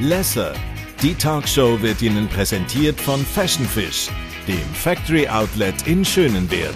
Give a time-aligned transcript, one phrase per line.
[0.00, 0.54] Lesser.
[1.02, 4.08] Die Talkshow wird Ihnen präsentiert von Fashion Fish,
[4.48, 6.74] dem Factory Outlet in Schönenwert.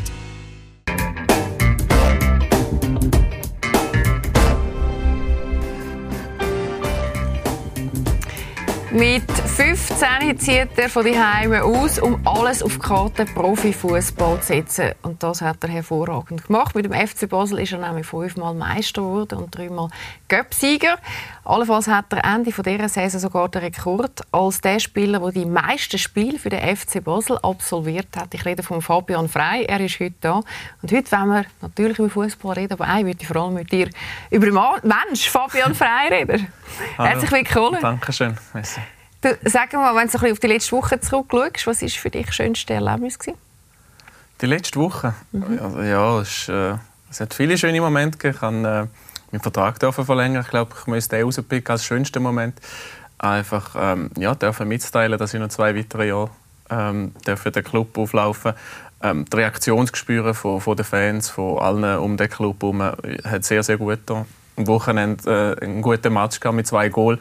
[8.95, 14.47] Mit 15 zieht er von die Heime aus, um alles auf die Karte Profifußball zu
[14.47, 14.93] setzen.
[15.03, 16.77] Und das hat er hervorragend gemacht.
[16.77, 19.89] Mit dem FC Basel ist er nämlich fünfmal Meister geworden und dreimal
[20.29, 20.99] Göpsieger.
[21.45, 25.99] Allenfalls hat er Ende dieser Saison sogar den Rekord als der Spieler, der die meisten
[25.99, 28.33] Spiele für den FC Basel absolviert hat.
[28.33, 29.65] Ich rede von Fabian Frey.
[29.65, 30.41] Er ist heute da.
[30.81, 33.91] Und heute wollen wir natürlich über Fußball reden, aber ich würde vor allem mit dir
[34.31, 36.47] über den Mensch Fabian Frey reden.
[36.97, 37.79] Herzlich willkommen.
[37.81, 38.39] Dankeschön.
[38.55, 38.81] Merci.
[39.21, 42.35] Du, sag mal, wenn du auf die letzte Woche zurückschaust, was war für dich das
[42.35, 43.19] schönste Erlebnis?
[43.19, 43.39] Gewesen?
[44.41, 45.15] Die letzte Woche?
[45.33, 45.59] Mhm.
[45.63, 46.77] Also, ja, es, äh,
[47.11, 48.35] es, hat viele schöne Momente gegeben.
[48.35, 49.04] Ich habe äh,
[49.35, 50.43] meinen Vertrag verlängern.
[50.43, 52.59] Ich glaube, ich müsste den rauspicken als schönsten Moment.
[53.19, 56.31] Einfach ähm, ja, dürfen mitteilen, dass ich noch zwei weitere Jahre
[56.71, 58.55] ähm, für den Club auflaufen
[59.03, 63.63] ähm, Die Reaktionsgespüre von, von den Fans, von allen um den Club herum, hat sehr,
[63.63, 67.21] sehr gut getan am Wochenende äh, einen guten Match mit zwei Goals.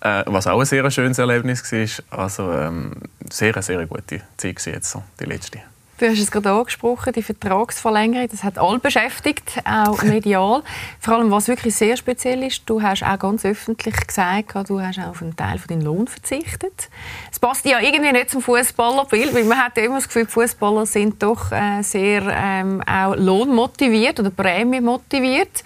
[0.00, 1.62] Äh, was auch ein sehr schönes Erlebnis
[2.10, 2.18] war.
[2.18, 2.92] Also ähm,
[3.30, 5.60] sehr, sehr gute Zeit jetzt, so, die letzte.
[5.96, 10.64] Du hast es gerade angesprochen, die Vertragsverlängerung, das hat alle beschäftigt, auch medial.
[10.98, 14.98] Vor allem, was wirklich sehr speziell ist, du hast auch ganz öffentlich gesagt, du hast
[14.98, 16.88] auf einen Teil von deinen Lohn verzichtet.
[17.30, 21.22] Es passt ja irgendwie nicht zum Fußballerbild, weil man hat immer das Gefühl, Fußballer sind
[21.22, 25.62] doch äh, sehr ähm, auch lohnmotiviert oder prämiemotiviert.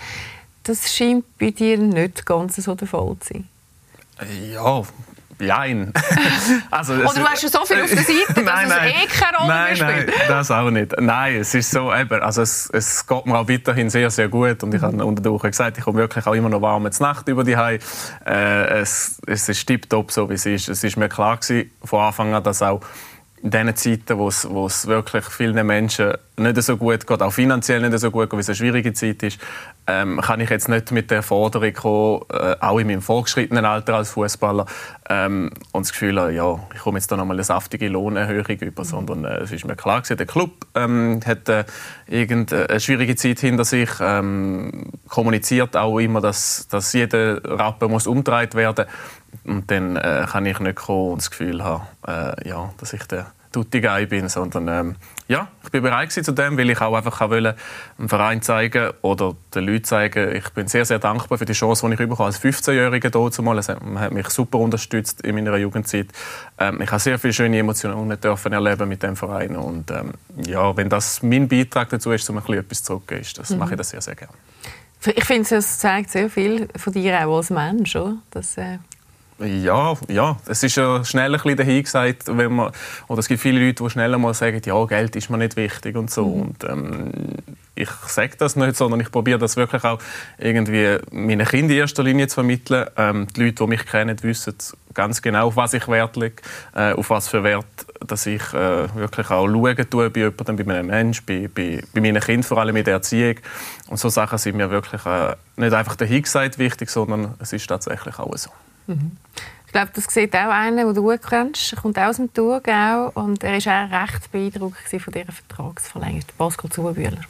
[0.64, 3.48] Das scheint bei dir nicht ganz so der Fall zu sein.
[4.52, 4.82] Ja,
[5.38, 5.92] Nein.
[6.70, 8.92] also, Oder du hast schon so viel auf der Seite, dass nein, nein.
[8.96, 11.00] es eh keine Rolle nein, nein, das auch nicht.
[11.00, 14.62] Nein, es ist so, eben, also es, es geht mir auch weiterhin sehr, sehr gut.
[14.62, 17.00] Und ich habe unter der Woche gesagt, ich komme wirklich auch immer noch warm ins
[17.00, 17.78] Nacht über die Hause.
[18.26, 20.68] Äh, es, es ist tiptop, so wie es ist.
[20.68, 22.80] Es war mir klar gewesen, von Anfang an, dass auch
[23.42, 27.32] in diesen Zeiten, wo es, wo es wirklich vielen Menschen nicht so gut geht, auch
[27.32, 29.38] finanziell nicht so gut geht, weil es eine schwierige Zeit ist,
[29.86, 33.94] ähm, kann ich jetzt nicht mit der Forderung kommen, äh, auch in meinem vorgeschrittenen Alter
[33.94, 34.66] als Fußballer,
[35.08, 39.24] ähm, und das Gefühl ja, ich komme jetzt da nochmal eine saftige Lohnerhöhung über, sondern
[39.24, 41.64] äh, es ist mir klar gewesen, der Club ähm, hat äh,
[42.06, 48.54] irgendeine schwierige Zeit hinter sich, ähm, kommuniziert auch immer, dass, dass jeder Rappen muss umgedreht
[48.54, 48.86] werden
[49.44, 53.04] und dann äh, kann ich nicht kommen und das Gefühl haben, äh, ja, dass ich
[53.04, 54.96] der Tutti Guy bin, sondern ähm,
[55.26, 57.56] ja, ich bin bereit zu dem, weil ich auch einfach wollte,
[57.98, 61.86] dem Verein zeigen oder den Leuten zeigen, ich bin sehr, sehr dankbar für die Chance,
[61.86, 63.60] die ich bekommen als 15-Jähriger dort mal.
[63.82, 66.08] Man hat mich super unterstützt in meiner Jugendzeit.
[66.58, 70.12] Ähm, ich habe sehr viele schöne Emotionen dürfen erleben mit dem Verein und ähm,
[70.46, 73.58] ja, wenn das mein Beitrag dazu ist, um ein bisschen etwas zurückzugeben, das mhm.
[73.58, 74.34] mache ich das sehr, sehr gerne.
[75.14, 78.16] Ich finde, es zeigt sehr viel von dir auch als Mensch, oder?
[78.30, 78.78] Das, äh
[79.40, 82.72] ja, ja, es ist ja schnell ein bisschen dahingesagt, wenn man,
[83.06, 85.96] oder es gibt viele Leute, die schneller mal sagen, ja, Geld ist mir nicht wichtig
[85.96, 86.26] und so.
[86.26, 86.40] Mhm.
[86.40, 87.12] Und ähm,
[87.76, 90.00] ich sage das nicht, sondern ich probiere das wirklich auch
[90.38, 92.86] irgendwie meinen Kindern in erster Linie zu vermitteln.
[92.96, 94.54] Ähm, die Leute, die mich kennen, wissen
[94.94, 96.42] ganz genau, auf was ich Wert lege,
[96.74, 97.64] äh, auf was für Wert,
[98.04, 102.00] dass ich äh, wirklich auch schauen tue bei jemandem, bei einem Menschen, bei, bei, bei
[102.00, 103.36] meinen Kindern, vor allem in der Erziehung.
[103.86, 108.18] Und so Sachen sind mir wirklich äh, nicht einfach dahingesagt wichtig, sondern es ist tatsächlich
[108.18, 108.50] auch so.
[108.88, 109.12] Mhm.
[109.66, 111.74] Ich glaube, das sieht auch einer, den du gut kennst.
[111.74, 116.24] Er kommt aus dem Thurgau und er war auch recht beeindruckt von dieser Vertragsverlängerung.
[116.38, 117.20] Pascal Zuberbühler.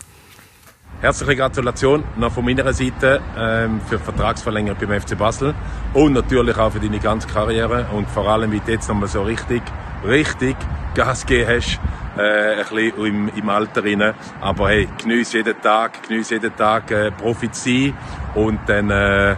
[1.01, 5.55] Herzliche Gratulation noch von meiner Seite ähm, für die Vertragsverlängerung beim FC Basel
[5.95, 9.23] und natürlich auch für deine ganze Karriere und vor allem, wie du jetzt nochmal so
[9.23, 9.63] richtig,
[10.05, 10.57] richtig
[10.95, 11.81] Gas gegeben hast,
[12.19, 14.15] äh, ein bisschen im, im Alter rein.
[14.41, 17.95] Aber hey, genieß jeden Tag, genieß jeden Tag äh, Profi zu sein
[18.35, 19.37] und dann äh,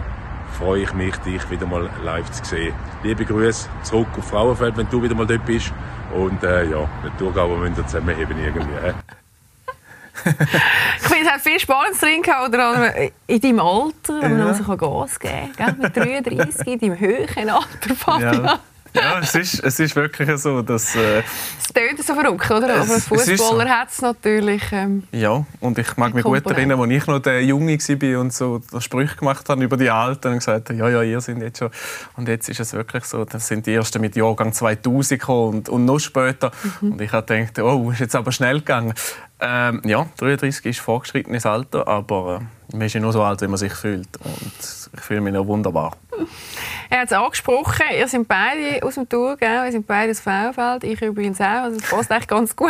[0.61, 2.75] freue ich mich, dich wieder mal live zu sehen.
[3.01, 5.73] Liebe Grüße zurück auf Frauenfeld, wenn du wieder mal dort bist.
[6.15, 8.73] Und äh, ja, mit Thurgau müssen wir zusammenheben irgendwie.
[8.75, 8.93] Äh.
[10.97, 12.93] ich finde, es hat viel Spannendes drin oder
[13.25, 14.53] in deinem Alter, wenn man ja.
[14.53, 15.79] so Gas geben kann.
[15.79, 18.45] Mit 33, in deinem höheren Alter, Fabian.
[18.45, 18.59] Ja.
[18.93, 20.95] Ja, es ist, es ist wirklich so, dass...
[20.95, 21.19] Äh,
[21.57, 22.81] es tönt so verrückt, oder?
[22.81, 23.69] Aber ein Fußballer so.
[23.69, 24.63] hat es natürlich...
[24.71, 28.33] Ähm, ja, und ich mag mich gut erinnern, als ich noch der Junge war und
[28.33, 31.59] so Sprüche gemacht habe über die Alten und gesagt habe, ja, ja, ihr seid jetzt
[31.59, 31.69] schon...
[32.17, 35.69] Und jetzt ist es wirklich so, das sind die Ersten mit Jahrgang 2000 gekommen und,
[35.69, 36.51] und noch später.
[36.81, 36.93] Mhm.
[36.93, 38.93] Und ich habe gedacht, oh, ist jetzt aber schnell gegangen.
[39.39, 43.47] Ähm, ja, 33 ist vorgeschrittenes Alter, aber äh, man ist ja nur so alt, wie
[43.47, 44.17] man sich fühlt.
[44.17, 45.95] Und ich fühle mich noch wunderbar.
[46.89, 50.83] er hat es angesprochen, ihr seid beide aus dem Thurgau, ihr seid beide aus Frauenfeld,
[50.83, 52.69] ich übrigens auch, also das passt eigentlich ganz gut.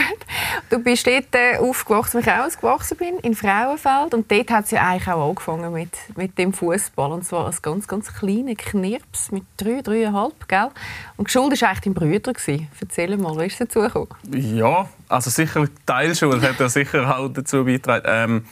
[0.70, 4.66] Du bist dort äh, aufgewachsen, wo ich auch aufgewachsen bin, in Frauenfeld und dort hat
[4.66, 8.56] es ja eigentlich auch angefangen mit, mit dem Fußball und zwar als ganz, ganz kleiner
[8.56, 10.70] Knirps mit drei, dreieinhalb, gell?
[11.18, 12.34] Und die Schuld war eigentlich dein Bruder.
[12.80, 14.10] Erzähl mal, wie ist es dazu gekommen?
[14.34, 18.06] Ja, also sicher Teilschuld hat er sicher auch dazu beigetragen.
[18.08, 18.46] Ähm,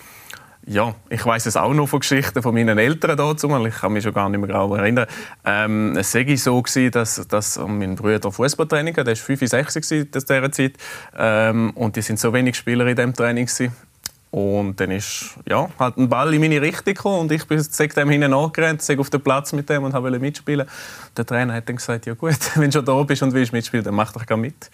[0.70, 3.66] ja, ich weiß es auch noch von Geschichten von meinen Eltern dazu.
[3.66, 5.08] Ich kann mich schon gar nicht mehr genau erinnern.
[5.44, 9.16] Ähm, es war so, gewesen, dass, dass mein Bruder Fußballtraining hatte.
[9.16, 10.74] Der war 5, 6 in dieser Zeit.
[11.18, 13.48] Ähm, und die sind so wenig Spieler in diesem Training.
[13.48, 13.76] Gewesen.
[14.30, 18.10] Und dann ist ja, halt ein Ball in meine Richtung gekommen und ich bin dem
[18.12, 20.68] hinten nachgerannt, auf den Platz mit dem und wollte mitspielen.
[21.18, 23.84] Der Trainer hat dann gesagt, ja gut, wenn du schon da bist und willst mitspielen,
[23.84, 24.70] dann mach doch gerne mit.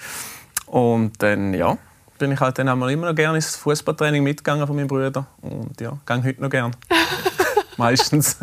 [0.66, 1.78] Und dann, ja,
[2.18, 5.98] bin ich halt dann immer noch gerne ins Fußballtraining mitgegangen von meinem Bruder und ja,
[6.06, 6.72] gehe heute noch gerne.
[7.78, 8.38] Meistens.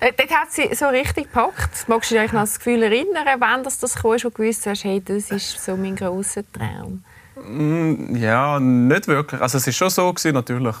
[0.00, 1.88] Äh, dort hat sie so richtig gepackt.
[1.88, 5.02] Magst du dich noch das Gefühl erinnern, wenn das, das kam, schon gewusst hast, hey,
[5.04, 7.04] das ist so mein grosser Traum?
[7.36, 9.40] Mm, ja, nicht wirklich.
[9.40, 10.74] Also es ist schon so gewesen, natürlich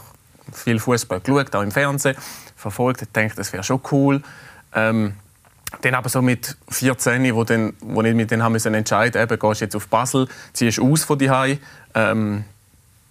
[0.52, 2.16] viel Fußball geschaut, auch im Fernsehen
[2.56, 3.02] verfolgt.
[3.02, 4.22] Ich dachte, das wäre schon cool.
[4.74, 5.14] Ähm,
[5.80, 9.38] dann aber so mit 14, wo, dann, wo ich mich dann haben müssen entscheiden musste,
[9.38, 11.58] gehst du jetzt auf Basel, ziehst aus von die
[11.94, 12.44] ähm,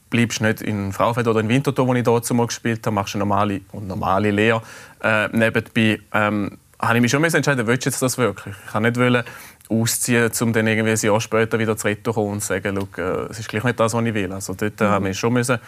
[0.09, 3.25] bleibst nicht in Fraufeld oder in Winterthur, wo ich dort mal gespielt habe, machst eine
[3.25, 4.61] normale, normale Lehre
[5.03, 5.99] äh, nebenbei.
[6.13, 8.55] Ähm, habe ich mich schon entscheiden, willst du jetzt das wirklich?
[8.65, 9.23] Ich kann nicht wollen,
[9.69, 13.49] ausziehen, um dann irgendwie ein Jahr später wieder zurückzukommen und zu sagen, äh, es ist
[13.49, 14.31] gleich nicht das, was ich will.
[14.31, 14.85] Also dort mhm.
[14.85, 15.59] habe ich schon müssen,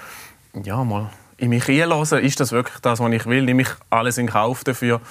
[0.64, 3.44] ja, mal in mich einlassen, ist das wirklich das, was ich will?
[3.44, 5.02] Nehme ich alles in Kauf dafür?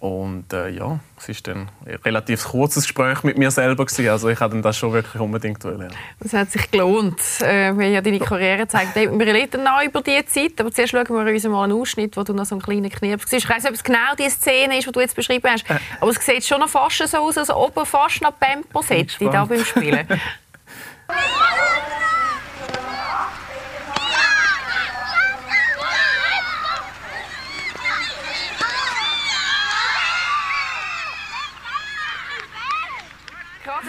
[0.00, 3.84] Und äh, ja, es war dann ein relativ kurzes Gespräch mit mir selber.
[3.84, 4.08] Gewesen.
[4.08, 5.92] Also ich wollte das schon wirklich unbedingt wollen.
[6.20, 10.24] Das hat sich gelohnt, äh, wie ja deine Karriere gezeigt Wir reden noch über diese
[10.26, 12.90] Zeit, aber zuerst schauen wir uns mal einen Ausschnitt, wo du noch so einen kleinen
[12.90, 13.44] Knirps warst.
[13.44, 15.78] Ich weiß nicht, ob es genau die Szene ist, die du jetzt beschrieben hast, äh.
[16.00, 19.24] aber es sieht schon noch fast so aus, als ob er fast noch Pempo hätte
[19.24, 20.06] da beim Spielen.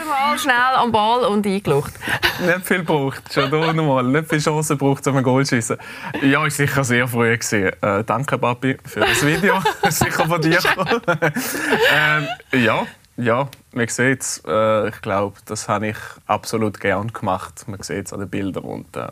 [0.09, 1.93] mal schnell am Ball und eingelucht.
[2.39, 4.03] nicht viel braucht, schon da nochmal.
[4.03, 5.77] Nicht viel Chancen braucht, um ein Goal zu schießen.
[6.23, 7.71] Ja, ist sicher sehr früh gewesen.
[7.81, 9.61] Äh, danke, Papi, für das Video.
[9.89, 10.59] sicher von dir.
[11.93, 12.85] ähm, ja,
[13.17, 14.41] ja, man sieht es.
[14.47, 17.65] Äh, ich glaube, das habe ich absolut gern gemacht.
[17.67, 19.09] Man sieht es an den Bildern und ähm,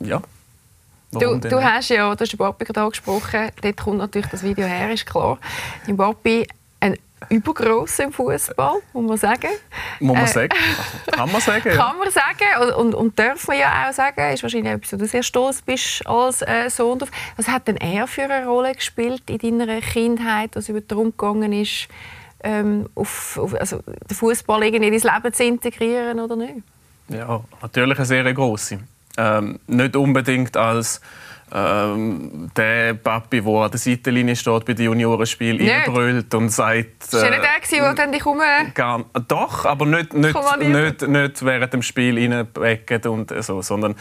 [0.00, 0.22] ja.
[1.12, 4.64] Du, du, hast ja, du hast den Papi gerade angesprochen, dort kommt natürlich das Video
[4.64, 5.38] her, ist klar.
[5.84, 6.46] Dein Papi
[7.28, 9.50] ein übergroß im Fußball, muss man sagen.
[10.00, 10.58] Muss man äh, sagen?
[11.12, 11.68] kann man sagen?
[11.68, 11.76] Ja.
[11.76, 14.32] Kann man sagen und, und, und darf man ja auch sagen.
[14.32, 17.10] Ist wahrscheinlich etwas, wo du sehr stolz bist als äh, Sohn drauf.
[17.36, 21.52] Was hat denn er für eine Rolle gespielt in deiner Kindheit, als es darum gegangen
[21.52, 21.88] ist,
[22.42, 26.62] ähm, auf, auf, also den Fußball in dein Leben zu integrieren oder nicht?
[27.08, 28.78] Ja, natürlich eine sehr große.
[29.18, 31.00] Ähm, nicht unbedingt als
[31.52, 37.12] ähm, der Papi, der an der Seitenlinie steht bei den Juniorenspielen, reinbrüllt und sagt...
[37.12, 38.40] Äh, war nicht der, der dann dich um...
[38.74, 43.94] Gar, doch, aber nicht, nicht, nicht, nicht während dem Spiel reinbeckt und so, sondern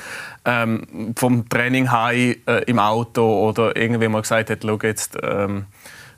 [0.46, 5.18] ähm, vom Training heim äh, im Auto oder irgendwie mal gesagt hat, schau jetzt...
[5.22, 5.66] Ähm,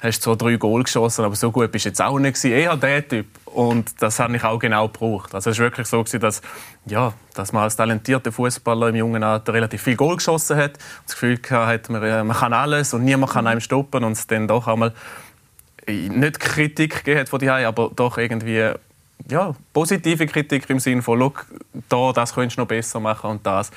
[0.01, 2.51] hast zwar drei Goal geschossen, aber so gut bist du jetzt auch nicht gewesen.
[2.51, 3.27] Eher der Typ.
[3.45, 5.33] Und das habe ich auch genau gebraucht.
[5.36, 6.42] Also es war wirklich so, dass,
[6.86, 10.74] ja, dass man als talentierter Fußballer im jungen Alter relativ viel Goal geschossen hat.
[11.06, 14.03] Das Gefühl hatte, man, äh, man kann alles und niemand kann einem stoppen.
[14.03, 14.94] Und es dann doch einmal
[15.88, 18.71] nicht Kritik gegeben von die aber doch irgendwie
[19.30, 21.31] ja, positive Kritik im Sinne von,
[21.90, 23.71] da, das könntest du noch besser machen und das.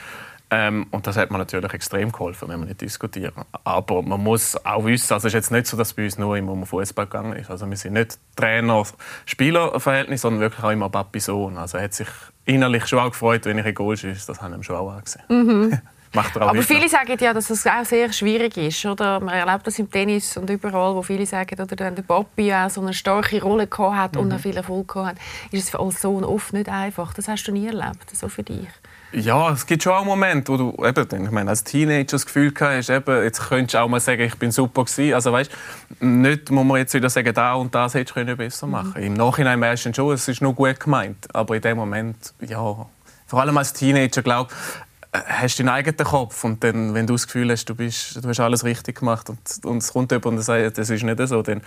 [0.57, 3.45] Ähm, und das hat mir natürlich extrem geholfen, wenn wir nicht diskutieren.
[3.65, 6.37] Aber man muss auch wissen, also es ist jetzt nicht so, dass bei uns nur
[6.37, 7.51] immer um Fußball gegangen ist.
[7.51, 11.59] Also wir sind nicht Trainer-Spieler-Verhältnis, sondern wirklich auch immer Papi-Sohn.
[11.59, 12.07] Also er hat sich
[12.45, 14.29] innerlich schon auch gefreut, wenn ich ein Goal schieße.
[14.29, 15.25] Das haben wir schon auch angesehen.
[15.29, 15.81] Mhm.
[16.15, 18.85] Macht er auch Aber viele sagen ja, dass es auch sehr schwierig ist.
[18.87, 19.21] Oder?
[19.21, 22.71] Man erlebt das im Tennis und überall, wo viele sagen, oder wenn der Papi auch
[22.71, 24.21] so eine starke Rolle gehabt hat mhm.
[24.21, 25.17] und auch viel Erfolg hat,
[25.51, 27.13] ist es als Sohn oft nicht einfach.
[27.15, 28.69] Das hast du nie erlebt, so für dich.
[29.13, 32.53] Ja, es gibt schon auch Momente, wo du eben, ich meine, als Teenager das Gefühl
[32.59, 35.15] hast, eben, jetzt könntest du auch mal sagen, ich bin super gewesen.
[35.15, 35.53] Also weißt,
[36.01, 38.95] nicht muss man jetzt wieder sagen, da und das hättest du besser machen.
[38.97, 39.07] Mhm.
[39.07, 42.87] Im Nachhinein merkst du schon, es ist nur gut gemeint, aber in dem Moment, ja,
[43.27, 44.84] vor allem als Teenager, glaube äh,
[45.15, 48.41] hast deinen eigenen Kopf und dann, wenn du das Gefühl hast, du, bist, du hast
[48.41, 51.63] alles richtig gemacht und, und es kommt jemand und sagt, das ist nicht so, dann,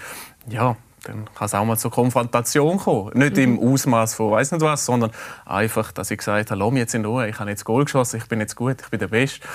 [0.49, 3.17] ja, dann kann es auch mal zur Konfrontation kommen.
[3.17, 3.43] Nicht mhm.
[3.43, 5.11] im Ausmaß von weiß nicht was, sondern
[5.45, 8.17] einfach, dass ich gesagt habe, lass mich jetzt in Ruhe, ich habe jetzt Goal geschossen,
[8.17, 9.47] ich bin jetzt gut, ich bin der Beste.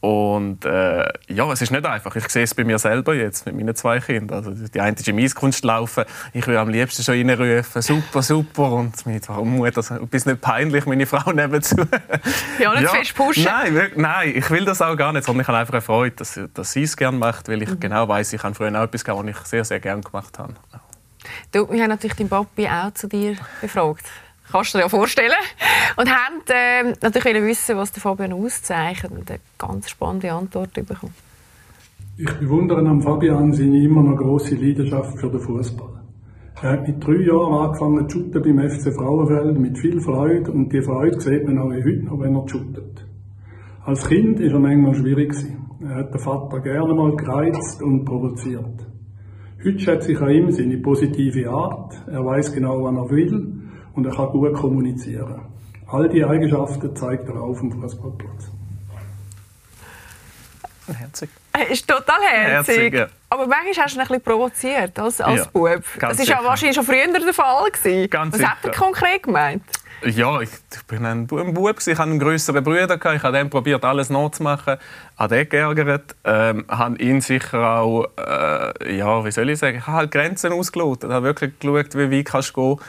[0.00, 2.14] Und äh, ja, es ist nicht einfach.
[2.16, 4.44] Ich sehe es bei mir selber jetzt mit meinen zwei Kindern.
[4.44, 6.04] Also die eine ist im Eiskunst laufen.
[6.32, 8.72] Ich will am liebsten schon reinrufen, super, super.
[8.72, 11.76] Und mit warum Mutter, das bist nicht peinlich, meine Frau nebenzu.
[12.58, 13.44] Ja, nicht ja, fest pushen.
[13.44, 16.38] Nein, nein, ich will das auch gar nicht, sondern ich habe einfach eine Freude, dass,
[16.52, 17.80] dass sie es gerne macht, weil ich mhm.
[17.80, 20.54] genau weiß, ich habe früher auch etwas gehabt, was ich sehr, sehr gerne gemacht habe.
[21.52, 24.04] Du, wir haben natürlich deinen Papi auch zu dir befragt
[24.50, 25.32] kannst du dir ja vorstellen.
[25.96, 31.14] Und haben äh, natürlich wissen, was der Fabian auszeichnet und eine ganz spannende Antwort bekommen.
[32.18, 36.00] Ich bewundere am Fabian seine immer noch große Leidenschaft für den Fußball.
[36.62, 40.72] Er hat mit drei Jahren angefangen zu shooten beim FC Frauenfeld mit viel Freude und
[40.72, 43.04] die Freude sieht man auch heute noch, wenn er shootet.
[43.84, 45.34] Als Kind war er manchmal schwierig.
[45.82, 48.86] Er hat den Vater gerne mal gereizt und provoziert.
[49.62, 51.94] Heute schätze ich an ihm seine positive Art.
[52.06, 53.55] Er weiß genau, was er will
[53.96, 55.40] und er kann gut kommunizieren.
[55.88, 58.50] All diese Eigenschaften zeigt er auf dem Fußballplatz.
[60.94, 61.30] Herzig.
[61.70, 62.76] Ist total herzig.
[62.76, 63.06] herzig ja.
[63.28, 65.82] Aber manchmal hast du ihn ein bisschen provoziert als, als ja, Bub.
[65.98, 67.70] Das war ja wahrscheinlich schon früher der Fall.
[67.70, 68.08] Gewesen.
[68.10, 68.50] Ganz Was sicher.
[68.50, 69.62] hat er konkret gemeint?
[70.04, 73.84] Ja, ich, ich bin ein, Bub, ich hatte einen größeren Bruder, ich habe dem probiert,
[73.84, 74.76] alles nachzumachen,
[75.16, 79.86] habe den geärgert, ähm, habe ihn sicher auch, äh, ja, wie soll ich sagen, ich
[79.86, 82.86] habe halt Grenzen ausgelotet, habe wirklich geschaut, wie weit kannst du gehen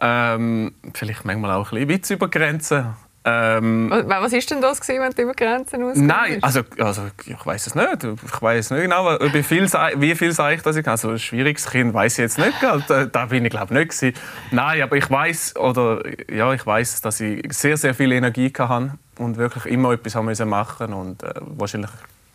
[0.00, 2.94] ähm, vielleicht manchmal auch ein bisschen Witz über Grenzen.
[3.28, 7.44] Ähm, was ist denn das gewesen, wenn du über Grenzen ausgegangen Nein, also, also ich
[7.44, 8.04] weiß es nicht.
[8.04, 11.68] Ich weiß nicht genau, wie viel, wie viel sage ich das ich Also ein schwieriges
[11.68, 12.52] Kind weiß ich jetzt nicht.
[12.62, 14.16] Da, da bin ich glaube nicht gewesen.
[14.52, 18.92] Nein, aber ich weiß oder ja, ich weiß, dass ich sehr sehr viel Energie hatte
[19.18, 21.90] und wirklich immer etwas haben müssen machen und äh, wahrscheinlich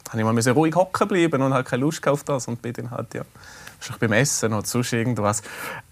[0.10, 2.91] habe ich mal ruhig hocken bleiben und hatte keine Lust auf das und bin dann
[2.91, 3.22] halt ja
[3.77, 5.41] wahrscheinlich beim Essen oder sonst irgendwas.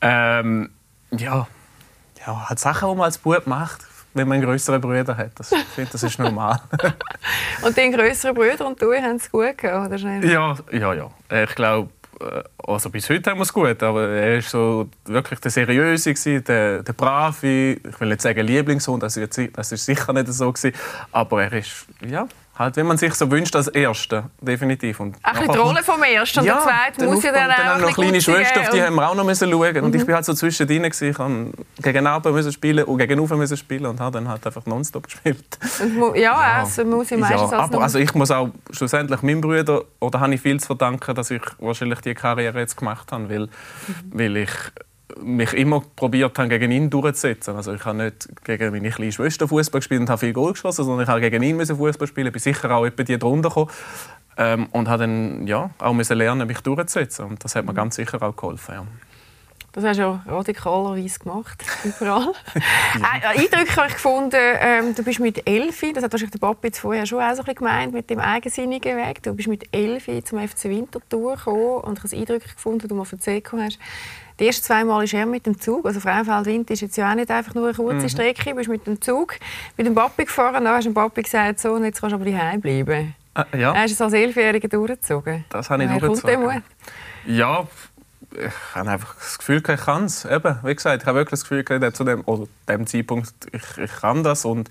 [0.02, 0.72] Ähm,
[1.12, 1.48] ja,
[2.26, 3.82] ja, halt Sachen, die man als Bub macht,
[4.14, 5.32] wenn man einen größeren Bruder hat.
[5.36, 6.60] Das, ich finde, das ist normal.
[7.62, 10.26] und deine größeren Brüder und du haben es gut gehabt, oder schnell?
[10.26, 11.12] Ja, ja, ja.
[11.44, 15.40] Ich glaube, äh, also bis heute haben wir es gut, aber er war so wirklich
[15.40, 17.74] der Seriöse, der, der Brave.
[17.74, 20.76] Ich will nicht sagen Lieblingssohn, das ist, das ist sicher nicht so gewesen,
[21.12, 22.28] aber er ist, ja,
[22.60, 25.00] Halt, wenn man sich so wünscht als Erster, definitiv.
[25.00, 27.88] Und Ach, die Rolle vom Ersten und ja, der Zweite muss ja dann, dann auch
[27.88, 29.76] noch kleine Schwester, auf die haben wir auch noch müssen schauen.
[29.76, 29.84] Mhm.
[29.86, 30.08] Und ich mhm.
[30.08, 31.12] bin halt so zwischendrin gewesen.
[31.12, 31.52] Ich musste
[31.82, 35.06] gegen Abend müssen spielen und gegen Ufer müssen spielen und habe dann halt einfach nonstop
[35.06, 35.58] gespielt.
[36.16, 39.84] ja, ja, also muss ich meistens ja, aber also ich muss auch schlussendlich meinem Bruder,
[40.02, 43.40] oder habe ich viel zu verdanken, dass ich wahrscheinlich die Karriere jetzt gemacht habe, weil,
[43.40, 43.50] mhm.
[44.12, 44.52] weil ich
[45.22, 47.56] mich immer probiert habe, gegen ihn durchzusetzen.
[47.56, 50.86] Also ich habe nicht gegen meine kleine Schwester Fußball gespielt und habe viel Goal geschossen,
[50.86, 52.28] sondern ich habe gegen ihn Fußball spielen.
[52.28, 53.72] Ich bin sicher auch etwa die drunter gekommen
[54.38, 57.26] ähm, und habe dann ja, auch müssen lernen, mich durchzusetzen.
[57.26, 58.74] Und das hat mir ganz sicher auch geholfen.
[58.74, 58.86] Ja.
[59.72, 62.34] Das hast du ja radikalerweise gemacht, überall.
[63.00, 63.34] ja.
[63.34, 66.68] äh, eindrücklich habe ich gefunden, ähm, du bist mit Elfi, das hat wahrscheinlich der Papi
[66.68, 69.22] jetzt vorher schon auch so ein bisschen gemeint, mit dem eigensinnigen Weg.
[69.22, 72.96] Du bist mit Elfi zum FC Winterthur gekommen und ich habe es eindrücklich gefunden, du
[72.96, 73.80] mal erzählt hast,
[74.40, 75.86] die ersten zwei Mal ist er mit dem Zug.
[75.86, 78.10] Also Frauenfeld-Wind ist jetzt ja auch nicht einfach nur eine kurze mhm.
[78.10, 78.50] Strecke.
[78.50, 79.36] Du bist mit dem Zug
[79.78, 80.64] mit dem Papi gefahren.
[80.64, 83.14] Dann hast du dem Papi gesagt, so, und jetzt kannst du aber daheim bleiben.
[83.36, 83.74] Äh, ja.
[83.74, 85.46] Hast du es als Elfjähriger durchgezogen?
[85.50, 86.64] Das habe ich Woher durchgezogen.
[87.26, 87.68] Ja,
[88.32, 90.26] ich habe einfach das Gefühl, ich kann es.
[90.26, 94.24] wie gesagt, ich habe wirklich das Gefühl, zu dem, oder dem Zeitpunkt, ich, ich kann
[94.24, 94.70] das und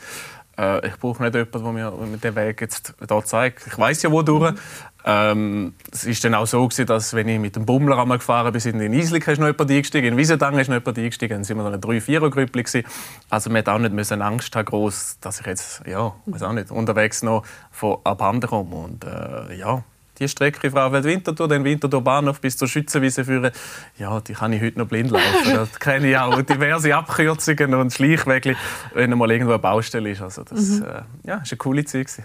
[0.59, 3.67] äh, ich brauche nicht jemanden, der mir den Weg jetzt da zeigt.
[3.67, 4.53] Ich weiß ja, wo durch.
[4.53, 4.59] Mhm.
[5.05, 8.81] Ähm, es war dann auch so, gewesen, dass wenn ich mit dem Bummler gefahren bin,
[8.81, 11.63] in Islik ist noch jemand eingestiegen, in Wiesendangen ist noch jemand eingestiegen, dann sind wir
[11.63, 12.85] noch eine 3-4er-Grüppli
[13.31, 16.71] Also man hat auch nicht Angst haben, groß, dass ich jetzt, ja, weiß auch nicht,
[16.71, 18.75] unterwegs noch von abhanden komme.
[18.75, 19.85] Und äh, ja,
[20.19, 23.51] die Strecke Frauenfeld Winterthur, den Winterthur Bahnhof bis zur Schützenwiese führen,
[23.99, 25.55] ja, die kann ich heute noch blind laufen.
[25.55, 28.57] da kenne ich auch diverse Abkürzungen und Schleichwege,
[28.95, 30.23] wenn mal irgendwo eine Baustelle ist.
[30.23, 30.85] Also das mhm.
[30.85, 30.87] äh,
[31.25, 32.07] ja, war eine coole Zeit.
[32.07, 32.25] Gewesen.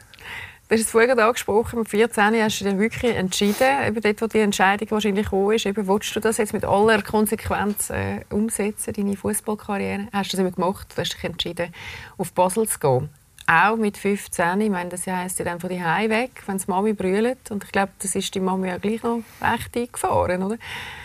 [0.70, 4.28] Du hast es vorhin angesprochen, mit 14 hast du dich wirklich entschieden, eben dort, wo
[4.28, 8.94] die Entscheidung wahrscheinlich gekommen ist, eben, willst du das jetzt mit aller Konsequenz äh, umsetzen,
[8.94, 10.08] deine Fußballkarriere?
[10.14, 11.74] Hast du das eben gemacht, du hast dich entschieden,
[12.18, 13.10] auf Basel zu gehen.
[13.46, 16.94] Auch mit 15, ich meine, das heisst ja dann von die weg, wenn die Mami
[16.94, 17.52] brüllt.
[17.52, 20.58] Und ich glaube, das ist die Mami ja gleich noch recht eingefahren, oder?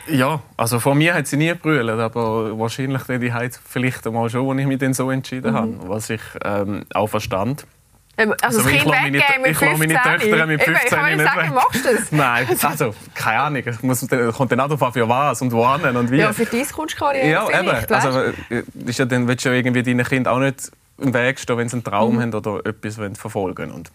[0.06, 4.60] Ja, also von mir hat sie nie brüllt, aber wahrscheinlich die vielleicht einmal schon, als
[4.60, 5.56] ich mich dann so entschieden mhm.
[5.56, 7.66] habe, was ich ähm, auch verstand.
[8.18, 9.68] Also, also das Kind weggeben mit 15.
[9.70, 12.10] Ich meine Töchter mit 15 ich kann nicht sagen, machst du das?
[12.12, 13.62] Nein, also keine Ahnung.
[13.64, 16.16] Es muss, kommt dann auch darauf an, für was und wo und wie.
[16.16, 17.68] Ja, für deine Kunstkarriere Ja, eben.
[17.68, 21.38] Also, äh, ist ja dann willst du ja irgendwie deinen Kind auch nicht im Weg
[21.38, 22.20] stehen, wenn sie einen Traum mhm.
[22.20, 23.72] haben oder etwas verfolgen wollen.
[23.72, 23.90] Und,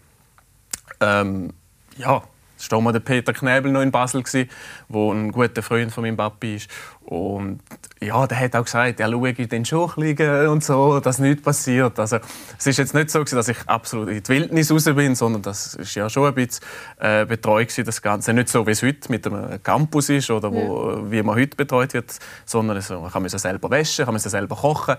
[1.00, 1.52] ähm,
[1.96, 2.22] ja,
[2.70, 4.46] war mal der Peter Knebel noch in Basel, der
[4.94, 6.70] ein guter Freund von meinem Papi ist.
[7.00, 7.60] Und
[8.00, 11.42] ja, der hat auch gesagt, ja, schaue ich den Schuch liegen und so, dass nichts
[11.42, 11.98] passiert.
[11.98, 12.18] Also,
[12.58, 15.74] es ist jetzt nicht so, dass ich absolut in die Wildnis raus bin, sondern das
[15.74, 16.64] ist ja schon ein bisschen
[16.98, 18.32] äh, betreut das Ganze.
[18.32, 21.10] Nicht so, wie es heute mit dem Campus ist oder wo, ja.
[21.10, 24.96] wie man heute betreut wird, sondern so, man kann selber waschen, kann selber kochen.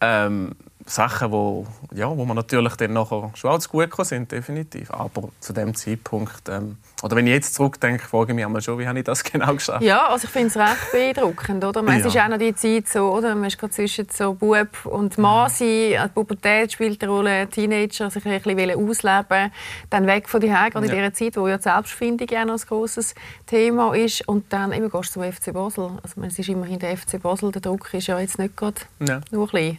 [0.00, 0.52] Ähm,
[0.86, 4.90] Sachen, wo, ja, wo man natürlich dann nachher schon zu gut sind, definitiv.
[4.90, 8.78] Aber zu dem Zeitpunkt, ähm, oder wenn ich jetzt zurückdenke, frage ich mich einmal schon,
[8.78, 9.82] wie habe ich das genau geschafft?
[9.82, 11.82] Ja, also ich finde es recht beeindruckend, oder?
[11.82, 12.00] Man, ja.
[12.00, 13.34] Es ist auch noch die Zeit so, oder?
[13.34, 18.10] Man ist gerade zwischen so Bub und Mann sein, die Pubertät spielt eine Rolle, Teenager
[18.10, 19.52] sich ein bisschen ausleben,
[19.88, 20.92] dann weg von daheim, gerade ja.
[20.92, 23.14] in dieser Zeit, wo ja die Selbstfindung auch noch ein grosses
[23.46, 25.92] Thema ist und dann immer gehst du zum FC Basel.
[26.02, 29.20] Also es ist immerhin der FC Basel, der Druck ist ja jetzt nicht gerade ja.
[29.30, 29.78] nur klein.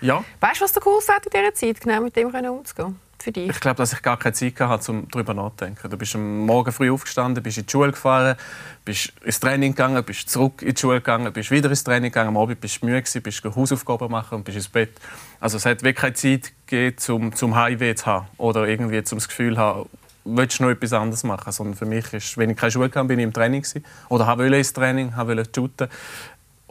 [0.00, 0.24] Ja.
[0.40, 3.00] Weißt du, was du cool hat in dieser Zeit, genau mit dem umzugehen?
[3.18, 3.48] Für dich?
[3.48, 5.90] Ich glaube, dass ich gar keine Zeit hatte, um darüber nachzudenken.
[5.90, 8.36] Du bist am Morgen früh aufgestanden, bist in die Schule gefahren,
[8.84, 12.28] bist ins Training gegangen, bist zurück in die Schule gegangen, bist wieder ins Training gegangen,
[12.28, 14.92] am Abend bist du müde gewesen, bist Hausaufgaben machen und bist ins Bett.
[15.40, 19.18] Also es hat wirklich keine Zeit gegeben, zum, zum Heimweh zu haben oder irgendwie zum
[19.18, 19.88] das Gefühl zu haben,
[20.26, 21.52] willst du noch etwas anderes machen.
[21.52, 23.84] Sondern für mich ist, wenn ich keine Schule hatte, bin ich im Training gewesen.
[24.08, 25.88] oder habe ins Training, habe shooten.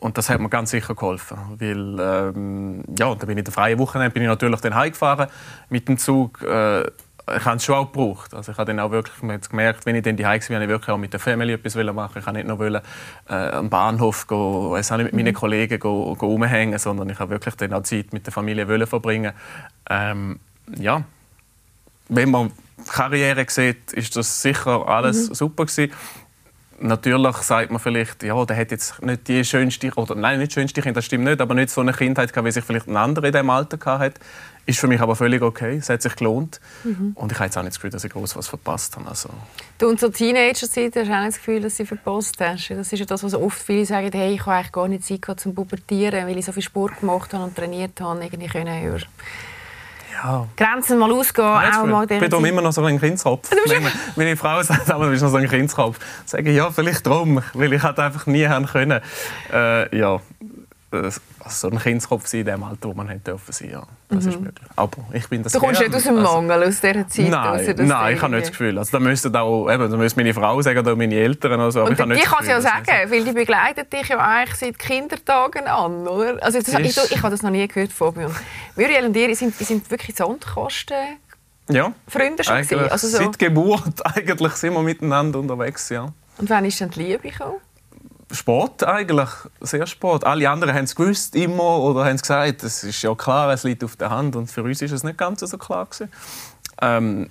[0.06, 3.54] Und das hat mir ganz sicher geholfen, weil ähm, ja, dann bin ich in der
[3.56, 5.30] freien Wochenende bin ich natürlich dann heimgefahren
[5.70, 6.44] mit dem Zug.
[6.44, 8.36] Äh, ich habe es schon auch gebraucht.
[8.36, 11.00] Also ich habe dann auch wirklich gemerkt, wenn ich dann daheim war, ich wirklich auch
[11.00, 12.20] mit der Familie etwas machen.
[12.20, 12.84] Ich wollte nicht nur wollen,
[13.28, 15.34] äh, am Bahnhof gehen, nicht mit meinen mhm.
[15.34, 18.86] Kollegen gehen, gehen rumhängen, sondern ich habe wirklich dann auch Zeit mit der Familie wollen
[18.86, 19.34] verbringen.
[19.90, 20.40] Ähm,
[20.78, 21.04] ja,
[22.10, 22.52] wenn man
[22.92, 25.34] Karriere sieht, ist das sicher alles mhm.
[25.34, 25.92] super gewesen
[26.80, 30.82] natürlich sagt man vielleicht, ja, der hat jetzt nicht die schönste, oder nein, nicht schönste
[30.82, 33.26] Kind, das stimmt nicht, aber nicht so eine Kindheit gehabt, wie sich vielleicht ein anderer
[33.26, 34.20] in diesem Alter hat.
[34.68, 36.60] Ist für mich aber völlig okay, es hat sich gelohnt.
[36.84, 37.12] Mhm.
[37.14, 39.08] Und ich habe jetzt auch nicht das Gefühl, dass ich groß was verpasst habe.
[39.08, 39.30] Also.
[39.78, 42.70] Du und zur Teenager-Zeit hast du auch das Gefühl, dass du verpasst hast?
[42.70, 45.22] Das ist ja das, was oft viele sagen, hey, ich habe eigentlich gar nicht Zeit
[45.22, 48.82] gehabt zum Pubertieren, weil ich so viel Sport gemacht habe und trainiert habe, irgendwie können
[48.82, 49.02] höher
[50.24, 50.48] ja.
[50.56, 51.46] Grenzen mal ausgehen.
[51.46, 53.50] Ja, auch mal ich bin immer noch so ein Kindskopf.
[54.16, 56.00] Meine, Frau sagt aber, du bist noch so ein Kindskopf.
[56.26, 59.02] Ich sage, ja, vielleicht drum, weil ich halt einfach nie haben können.
[59.52, 60.20] Äh, ja,
[61.46, 63.70] also so ein Kindskopf sein in dem Alter, wo man hätte dürfen sein.
[63.70, 64.30] Ja, das mhm.
[64.32, 64.70] ist möglich.
[64.76, 67.30] Aber ich bin das Du kommst nicht aus dem also, Mangel aus dieser Zeit?
[67.30, 68.78] Nein, nein ich habe nicht das Gefühl.
[68.80, 71.54] Also, da müsste auch, eben, da müsste meine Frau sagen oder meine Eltern.
[71.54, 71.84] Oder so.
[71.84, 76.08] Und ich kann es ja sagen, weil die begleitet dich ja eigentlich seit Kindertagen an,
[76.08, 76.42] oder?
[76.44, 78.34] Also, das, ich, ich, ich habe das noch nie gehört, Fabian.
[78.76, 81.20] Muriel und ihr, sind, sind wirklich Sandkasten
[81.70, 83.18] ja, Freunde schon also so.
[83.18, 86.14] Seit Geburt eigentlich sind wir miteinander unterwegs, ja.
[86.38, 87.58] Und wann ist dann die Liebe gekommen?
[88.32, 89.30] Sport eigentlich,
[89.62, 90.24] sehr Sport.
[90.24, 93.64] Alle anderen haben es gewusst, immer, oder haben es gesagt, es ist ja klar, es
[93.64, 94.36] liegt auf der Hand.
[94.36, 96.12] Und für uns ist es nicht ganz so klar gewesen.
[96.82, 97.30] Ähm,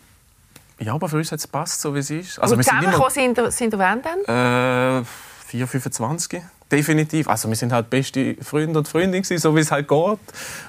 [0.78, 2.38] ja, aber für uns hat es passt, so wie es ist.
[2.38, 5.02] Also, und zusammengekommen sind, sind ihr wann dann?
[5.02, 5.04] Äh,
[5.46, 6.42] 4, 25
[6.74, 7.28] definitiv.
[7.28, 10.18] Also wir sind halt beste Freunde und Freundinnen, so wie es halt geht.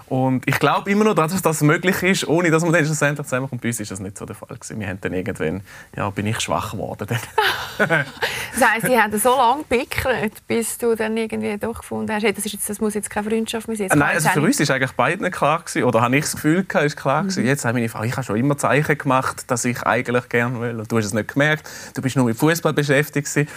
[0.08, 3.62] Und ich glaube immer noch, dass das möglich ist, ohne dass man dann schlussendlich zusammenkommt.
[3.62, 4.80] Bei uns ist das nicht so der Fall gewesen.
[4.80, 5.62] Wir haben dann irgendwann,
[5.96, 7.08] ja, bin ich schwach geworden.
[7.78, 12.34] das heisst, sie haben so lange gepickert, bis du dann irgendwie doch gefunden hast, hey,
[12.34, 13.90] das, ist jetzt, das muss jetzt keine Freundschaft mehr sein.
[13.96, 16.86] Nein, also für uns ist eigentlich beiden klar gewesen, oder habe ich das Gefühl gehabt,
[16.86, 17.42] ist klar gewesen.
[17.42, 17.50] Mhm.
[17.50, 20.80] Jetzt habe meine Frau, ich habe schon immer Zeichen gemacht, dass ich eigentlich gerne will.
[20.80, 21.68] Und du hast es nicht gemerkt.
[21.96, 23.50] Du bist nur mit Fußball beschäftigt gewesen.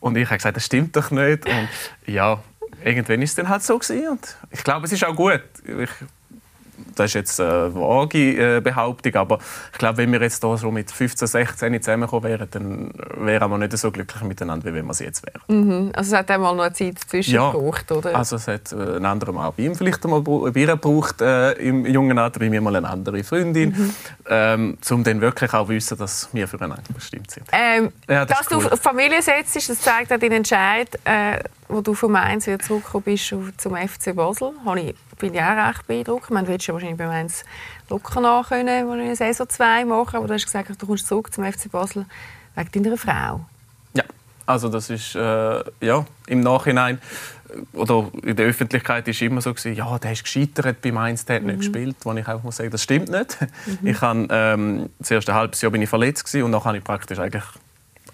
[0.00, 1.46] Und ich habe gesagt, das stimmt doch nicht.
[1.46, 1.68] Und
[2.06, 2.42] ja,
[2.84, 4.08] irgendwann ist es dann halt so gewesen.
[4.08, 5.42] Und ich glaube, es ist auch gut.
[5.64, 5.88] Ich
[6.94, 9.38] das ist jetzt eine vage äh, Behauptung, aber
[9.72, 13.58] ich glaube, wenn wir jetzt hier so mit 15, 16 zusammengekommen wären, dann wären wir
[13.58, 15.42] nicht so glücklich miteinander, wie wir es jetzt wären.
[15.48, 15.92] Mhm.
[15.94, 17.50] Also es hat einmal noch eine Zeit dazwischen ja.
[17.50, 18.14] gebraucht, oder?
[18.14, 21.86] also es hat äh, ein anderer Mal bei ihm vielleicht einmal Bier gebraucht äh, im
[21.86, 23.94] jungen Alter, bei mir mal eine andere Freundin, mhm.
[24.28, 27.46] ähm, um dann wirklich auch wissen, dass wir füreinander bestimmt sind.
[27.52, 28.64] Ähm, ja, das dass cool.
[28.64, 32.58] du auf Familie setzt, das zeigt auch deinen Entscheid, äh, wo du von Mainz wieder
[32.58, 34.52] zurückgekommen bist zum FC Basel.
[34.76, 36.30] Ich bin ich auch recht beeindruckt.
[36.30, 37.44] Man willst ja wahrscheinlich bei Mainz
[37.88, 41.32] locker nach können, wo ich Saison 2 machen, aber du hast gesagt, du kommst zurück
[41.32, 42.06] zum FC Basel
[42.54, 43.46] wegen deiner Frau.
[43.94, 44.04] Ja,
[44.46, 47.00] also das ist äh, ja im Nachhinein
[47.72, 51.36] oder in der Öffentlichkeit ist immer so gewesen, ja, der ist gescheitert bei Mainz, der
[51.36, 51.48] hat mhm.
[51.48, 53.38] nicht gespielt, wo ich auch muss sagen, das stimmt nicht.
[53.66, 53.86] Mhm.
[53.86, 56.84] Ich habe ähm, das erste halbes Jahr bin ich verletzt gewesen, und dann habe ich
[56.84, 57.44] praktisch eigentlich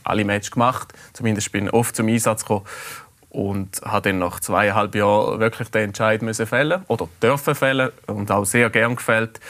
[0.04, 0.92] alle Matches gemacht.
[1.12, 2.66] Zumindest bin ich oft zum Einsatz gekommen
[3.31, 8.31] und habe dann nach zweieinhalb Jahren wirklich den Entscheid müssen fällen oder dürfen fällen und
[8.31, 9.40] auch sehr gern gefällt,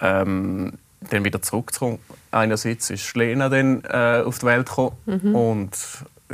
[0.00, 0.74] ähm,
[1.10, 1.98] dann wieder zurückzukommen.
[2.30, 5.34] Einerseits ist Lena dann äh, auf die Welt gekommen mhm.
[5.34, 5.70] und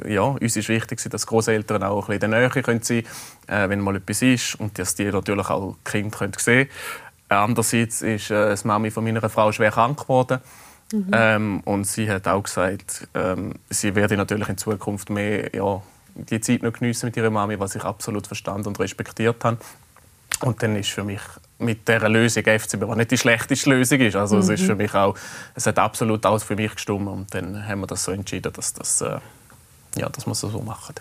[0.07, 3.05] ja, uns ist wichtig, dass Großeltern auch ein bisschen in der Nähe können sein
[3.47, 6.69] können, äh, wenn mal etwas ist und dass die natürlich auch können sehen können.
[7.29, 10.41] Andererseits ist äh, die Mami von meiner Frau schwer krank geworden
[10.93, 11.11] Mhm.
[11.13, 15.83] Ähm, und sie hat auch gesagt, ähm, sie werde natürlich in Zukunft mehr ja,
[16.17, 19.59] die Zeit noch geniessen mit ihrer Mami, was ich absolut verstanden und respektiert habe.
[20.41, 21.21] Und dann ist für mich
[21.59, 24.43] mit dieser Lösung FCB, was nicht die schlechteste Lösung ist, also mhm.
[24.43, 25.17] es ist für mich auch,
[25.55, 28.75] es hat absolut alles für mich gestimmt und dann haben wir das so entschieden, dass,
[28.75, 29.19] das, äh,
[29.97, 30.95] ja, dass wir es so machen.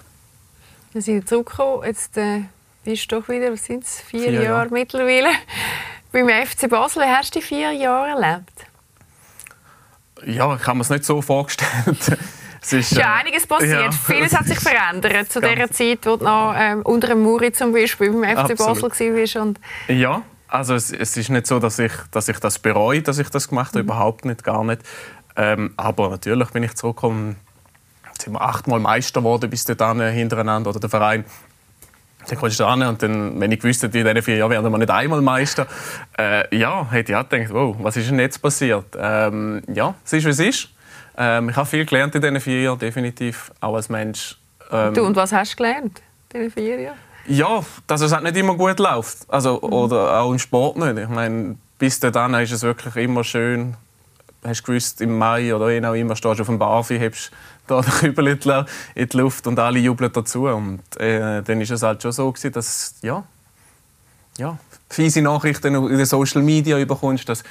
[0.93, 2.43] Wir sind zurückgekommen, jetzt äh,
[2.85, 5.29] bist du doch wieder, was sind es, vier, vier Jahre, Jahre mittlerweile
[6.13, 7.03] beim FC Basel.
[7.03, 8.65] Wie hast du die vier Jahre erlebt?
[10.25, 12.17] Ja, ich habe mir es nicht so vorgestellt.
[12.65, 13.83] Es ist, ja äh, einiges passiert.
[13.83, 13.91] Ja.
[13.91, 17.71] Vieles hat sich verändert zu der Zeit, wo du noch ähm, unter dem Muri zum
[17.71, 18.57] Beispiel beim FC.
[18.57, 19.35] Basel warst.
[19.35, 23.19] Und ja, also es, es, ist nicht so, dass ich, dass ich das bereue, dass
[23.19, 23.83] ich das gemacht habe.
[23.83, 23.89] Mhm.
[23.89, 24.81] Überhaupt nicht, gar nicht.
[25.35, 27.35] Ähm, aber natürlich bin ich zurückgekommen.
[28.07, 31.23] Jetzt sind wir achtmal Meister geworden bis dahin hintereinander oder der Verein.
[32.27, 34.77] Dann kommst du an und dann, wenn ich wüsste, in diesen vier Jahren werden wir
[34.79, 35.67] nicht einmal Meister,
[36.17, 38.85] äh, ja, hätte ich auch gedacht, wow, was ist denn jetzt passiert?
[38.97, 40.69] Ähm, ja, es ist, wie es ist.
[41.17, 44.37] Ähm, ich habe viel gelernt in diesen vier Jahren, definitiv, auch als Mensch.
[44.71, 46.01] Ähm, du, und was hast du gelernt
[46.33, 46.97] in diesen vier Jahren?
[47.27, 49.19] Ja, dass es halt nicht immer gut läuft.
[49.27, 49.73] Also, mhm.
[49.73, 50.97] Oder auch im Sport nicht.
[50.97, 53.75] Ich meine, bis dann ist es wirklich immer schön.
[54.43, 57.31] Hast du gewusst, im Mai oder je auch immer stehst du auf dem Barfi, hebst
[57.67, 60.45] da den Kübel in die Luft und alle jubeln dazu.
[60.45, 63.23] Und äh, dann ist es halt schon so gewesen, dass ja,
[64.37, 64.57] ja,
[64.89, 67.43] fiese Nachrichten in den Social Media bekommst, dass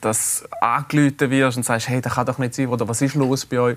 [0.00, 3.46] dass angerufen wirst und sagst, hey, das kann doch nicht sein, oder was ist los
[3.46, 3.76] bei euch?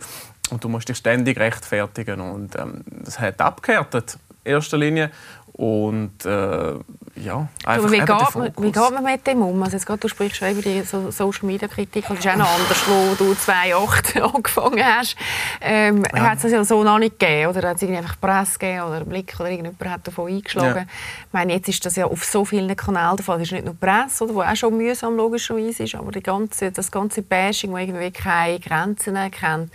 [0.49, 2.19] Und du musst dich ständig rechtfertigen.
[2.19, 5.12] Und ähm, das hat abgehärtet, in erster Linie.
[5.53, 6.73] Und äh,
[7.15, 9.61] ja, einfach Aber wie, geht man, wie geht man mit dem um?
[9.61, 12.49] Also jetzt gerade, du sprichst schon über die Social Media Kritik, das ist auch noch
[12.49, 15.17] anders, wo du 2008 angefangen hast.
[15.59, 16.21] Ähm, ja.
[16.21, 17.49] Hat es das ja so noch nicht gegeben?
[17.49, 20.75] Oder hat es einfach Presse gegeben oder Blick oder irgendjemand hat davon eingeschlagen?
[20.75, 20.81] Ja.
[21.27, 23.37] Ich meine, jetzt ist das ja auf so vielen Kanälen der Fall.
[23.37, 26.71] Es ist nicht nur Presse, oder, wo auch schon mühsam logischerweise ist, aber die ganze,
[26.71, 29.71] das ganze Bashing, das irgendwie keine Grenzen erkennt,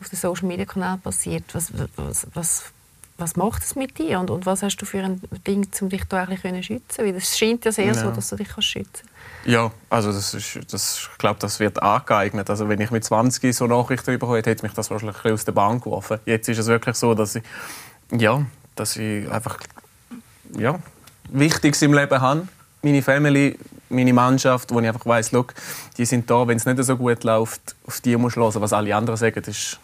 [0.00, 1.44] auf den Social Media Kanälen passiert.
[1.52, 2.72] Was, was, was
[3.18, 6.04] was macht es mit dir und, und was hast du für ein Ding, um dich
[6.04, 7.94] da eigentlich schützen Weil es scheint ja sehr ja.
[7.94, 9.08] so, dass du dich kannst schützen
[9.44, 12.50] Ja, also das ist, das, ich glaube, das wird angeeignet.
[12.50, 15.52] Also wenn ich mit 20 so Nachrichten bekommen hätte, hätte mich das wahrscheinlich aus der
[15.52, 16.18] Bahn geworfen.
[16.26, 17.42] Jetzt ist es wirklich so, dass ich,
[18.12, 19.58] ja, dass ich einfach
[20.58, 20.78] ja,
[21.30, 22.48] Wichtiges im Leben habe.
[22.82, 25.54] Meine Family, meine Mannschaft, wo ich einfach weiss, look,
[25.96, 28.60] die sind da, wenn es nicht so gut läuft, auf die muss ich hören.
[28.60, 29.80] Was alle anderen sagen, das ist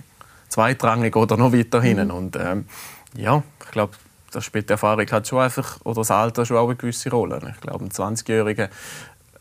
[0.48, 2.08] zweitrangig oder noch weiter hinten.
[2.08, 2.14] Mhm.
[2.14, 2.66] Und, ähm,
[3.14, 3.94] ja, ich glaube,
[4.32, 7.40] das spielt die Erfahrung hat schon einfach, oder das Alter schon auch eine gewisse Rolle.
[7.54, 8.68] Ich glaube, ein 20-Jähriger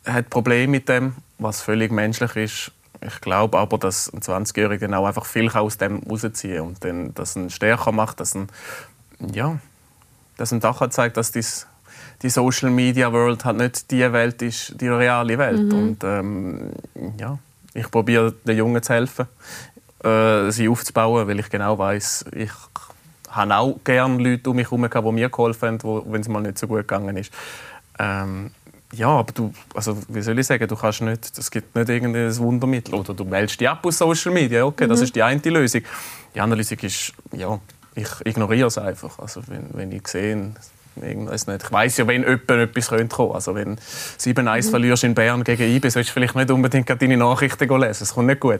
[0.05, 2.71] hat Probleme mit dem, was völlig menschlich ist.
[2.99, 7.13] Ich glaube aber, dass ein 20-Jähriger auch einfach viel aus dem rausziehen kann und dann,
[7.13, 8.47] dass ihn stärker macht, dass ihn,
[9.34, 9.57] ja,
[10.38, 11.67] dass ihn doch zeigt, dass dies,
[12.21, 15.71] die Social Media World halt nicht die Welt ist, die reale Welt.
[15.71, 15.79] Mhm.
[15.79, 16.71] Und ähm,
[17.17, 17.39] ja,
[17.73, 19.27] ich probiere den Jungen zu helfen,
[20.03, 22.51] äh, sie aufzubauen, weil ich genau weiß, ich
[23.32, 26.58] habe auch gerne Leute um mich herum, die mir geholfen haben, wenn es mal nicht
[26.58, 27.34] so gut gegangen ist.
[28.00, 28.52] Ähm,
[28.94, 32.36] ja, aber du, also wie soll ich sagen, du kannst nicht, es gibt nicht irgendein
[32.38, 32.94] Wundermittel.
[32.96, 34.89] Oder du meldest dich ab aus Social Media, okay, mhm.
[34.89, 35.82] das ist die eine Lösung.
[36.36, 37.60] Die andere Lösung ist, ja,
[37.96, 39.17] ich ignoriere es einfach.
[39.20, 40.54] Also wenn, wenn ich sehe,
[40.95, 41.63] ich, nicht.
[41.63, 43.34] ich weiss ja, wenn jemand etwas kommen könnte.
[43.34, 44.69] Also wenn 7-1 mhm.
[44.69, 47.99] verlierst in Bern gegen IB, solltest du vielleicht nicht unbedingt deine Nachrichten lesen.
[47.99, 48.60] Das kommt nicht gut.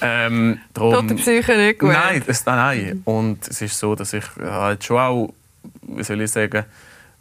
[0.00, 1.92] Ähm, darum, Tut der Psyche nicht gut?
[1.92, 3.02] Nein, das, nein.
[3.04, 5.34] Und es ist so, dass ich halt schon auch,
[5.82, 6.64] wie soll ich sagen,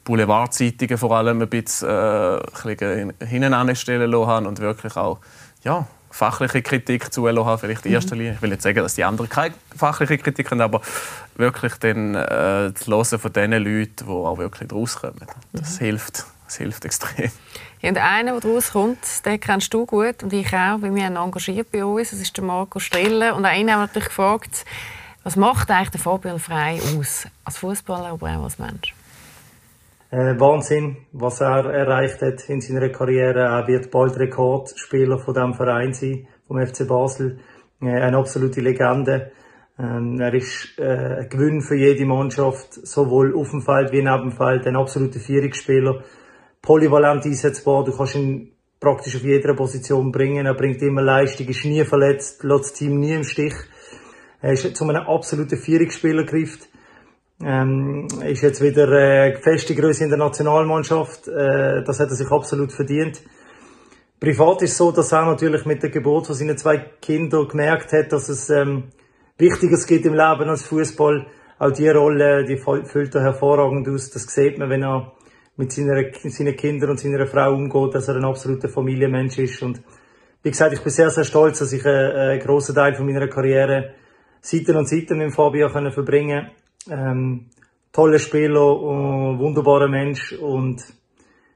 [0.04, 5.20] Boulevardzeitungen vor allem ein bisschen, äh, ein bisschen hinten anstellen lassen und wirklich auch
[5.64, 8.22] ja, fachliche Kritik zulassen haben, vielleicht in erster mhm.
[8.22, 8.36] Linie.
[8.36, 10.82] Ich will nicht sagen, dass die anderen keine fachliche Kritik haben, aber
[11.36, 15.26] wirklich dann äh, zu hören von den Leuten, die auch wirklich rauskommen.
[15.54, 15.86] Das mhm.
[15.86, 16.26] hilft.
[16.46, 17.32] Das hilft extrem.
[17.82, 21.16] Ja, und einer, der rauskommt, den kennst du gut und ich auch, weil wir ihn
[21.16, 22.12] engagiert bei uns.
[22.12, 23.34] Das ist der Marco Strille.
[23.34, 24.66] Und einen haben wir natürlich gefragt,
[25.24, 27.26] was macht eigentlich der Fabian Frey aus?
[27.46, 28.94] Als Fußballer, aber auch als Mensch?
[30.12, 33.44] Äh, Wahnsinn, was er erreicht hat in seiner Karriere.
[33.44, 37.40] Er wird bald Rekordspieler von dem Verein sein, vom FC Basel.
[37.82, 39.32] Äh, eine absolute Legende.
[39.80, 44.32] Ähm, er ist äh, ein Gewinn für jede Mannschaft, sowohl auf dem Feld wie neben
[44.32, 44.68] dem Feld.
[44.68, 46.04] Ein absoluter Führungsspieler.
[46.62, 47.86] Polyvalent einsetzbar.
[47.86, 50.46] Du kannst ihn praktisch auf jeder Position bringen.
[50.46, 53.56] Er bringt immer Leistung, ist nie verletzt, lässt das Team nie im Stich.
[54.42, 56.71] Er ist zu einem absoluten Führungsspieler gegriffen
[57.44, 61.28] ähm, ist jetzt wieder äh, feste Größe in der Nationalmannschaft.
[61.28, 63.22] Äh, das hat er sich absolut verdient.
[64.20, 68.12] Privat ist so, dass er natürlich mit der Geburt von seinen zwei Kindern gemerkt hat,
[68.12, 68.90] dass es ähm,
[69.38, 71.26] Wichtiges gibt im Leben als Fußball.
[71.58, 74.12] Auch die Rolle, die füllt er hervorragend aus.
[74.12, 75.14] Das sieht man, wenn er
[75.58, 79.62] mit seiner, seinen Kindern und seiner Frau umgeht, dass er ein absoluter Familienmensch ist.
[79.62, 79.82] Und
[80.44, 83.28] wie gesagt, ich bin sehr, sehr stolz, dass ich einen, einen grossen Teil von meiner
[83.28, 83.94] Karriere
[84.42, 86.50] Seiten an Seiten mit Fabio können verbringen
[86.90, 87.48] ähm,
[87.92, 90.82] Toller Spieler, und wunderbarer Mensch und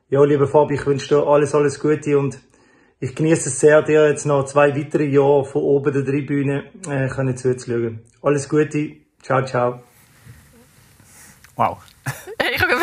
[0.10, 2.40] ja, lieber Fabio, ich wünsche dir alles, alles Gute und
[3.00, 7.08] ich genieße es sehr, dir jetzt noch zwei weitere Jahre von oben der Tribüne äh,
[7.08, 8.02] können zuzuschauen.
[8.22, 9.82] Alles Gute, ciao, ciao.
[11.56, 11.78] Wow.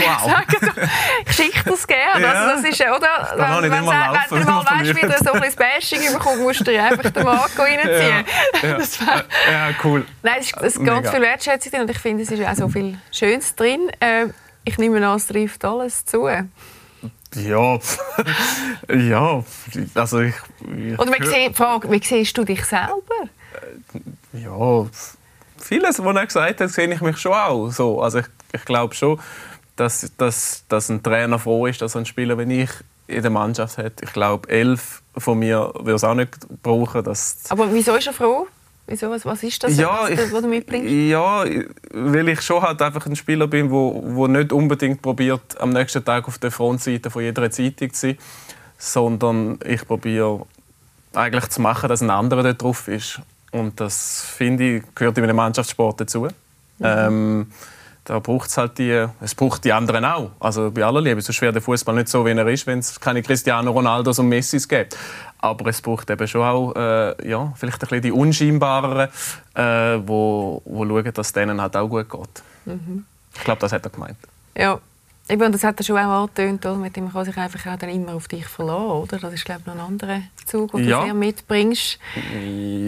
[0.06, 0.30] Wow.
[0.30, 0.90] sagen,
[1.26, 2.22] ich schicke das gerne.
[2.22, 2.32] Ja.
[2.32, 3.32] Also das ist, oder?
[3.36, 6.60] Wenn, wenn, wenn, wenn du mal weißt, wie du so ein bisschen Bashing bekommst, musst
[6.60, 8.24] du dir einfach den Marco reinziehen.
[8.62, 8.78] Ja, ja.
[8.78, 9.24] Das wär...
[9.50, 10.06] ja cool.
[10.22, 12.68] Nein, es ist, ist ganz viel Wertschätzung drin und ich finde, es ist auch so
[12.68, 13.90] viel Schönes drin.
[14.00, 14.26] Äh,
[14.64, 16.28] ich nehme an, es trifft alles zu.
[17.34, 17.78] Ja,
[18.88, 19.44] ja,
[19.94, 20.34] also ich...
[20.60, 23.28] ich Oder wie, sie, Frage, wie siehst du dich selber?
[24.34, 24.86] Ja,
[25.58, 28.02] vieles, was er gesagt hat, sehe ich mich schon auch so.
[28.02, 29.18] Also ich, ich glaube schon,
[29.76, 32.70] dass, dass, dass ein Trainer froh ist, dass ein Spieler wie ich
[33.06, 33.94] in der Mannschaft hat.
[34.02, 37.04] Ich glaube, elf von mir würde es auch nicht brauchen.
[37.04, 38.46] Dass Aber wieso ist er froh?
[38.86, 39.10] Wieso?
[39.10, 40.90] Was ist das, ja, was, was du mitbringst?
[40.90, 41.44] Ja,
[41.92, 46.04] weil ich schon halt einfach ein Spieler bin, wo, wo nicht unbedingt probiert, am nächsten
[46.04, 48.18] Tag auf der Frontseite von jeder Zeitung zu sein,
[48.78, 50.46] sondern ich probiere
[51.14, 53.20] eigentlich zu machen, dass ein anderer dort drauf ist.
[53.52, 56.22] Und das, finde ich, gehört in einem Mannschaftssport dazu.
[56.22, 56.28] Mhm.
[56.82, 57.46] Ähm,
[58.04, 60.30] da braucht es halt die, es braucht die anderen auch.
[60.40, 62.98] Also bei aller Liebe, so schwer der Fußball nicht so, wie er ist, wenn es
[62.98, 64.96] keine Cristiano Ronaldos und Messis gibt.
[65.38, 69.08] Aber es braucht eben schon auch, äh, ja, vielleicht ein bisschen die unscheinbareren,
[69.54, 72.42] äh, wo, wo schauen, dass es denen halt auch gut geht.
[72.64, 73.04] Mhm.
[73.34, 74.16] Ich glaube, das hat er gemeint.
[74.56, 74.80] Ja,
[75.28, 76.76] Eben, das hat er schon auch angetönt, oder?
[76.76, 79.18] mit dem kann sich einfach auch dann immer auf dich verlassen, oder?
[79.18, 81.06] Das ist, glaube ich, noch ein anderer Zug, den ja.
[81.06, 81.98] du mitbringst.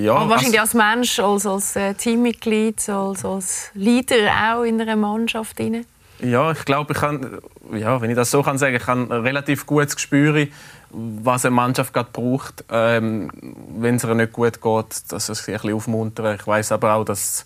[0.03, 0.17] Ja.
[0.17, 5.61] Aber wahrscheinlich als Mensch, als, als äh, Teammitglied, als, als Leader auch in einer Mannschaft.
[5.61, 5.87] Rein.
[6.21, 7.39] Ja, ich glaube, ich kann,
[7.73, 10.47] ja, wenn ich das so kann sagen, ich habe ein relativ gutes Gespür,
[10.91, 13.31] was eine Mannschaft gerade braucht, ähm,
[13.77, 16.37] wenn es ihr nicht gut geht, dass es sich ein bisschen aufmuntern.
[16.39, 17.45] Ich weiß aber auch, dass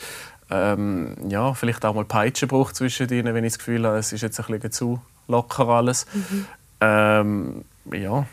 [0.50, 4.12] ähm, ja, vielleicht auch mal Peitsche braucht zwischen ihnen, wenn ich das Gefühl habe, es
[4.12, 6.06] ist jetzt ein bisschen zu locker alles.
[6.12, 6.46] Mhm.
[6.80, 8.26] Ähm, ja,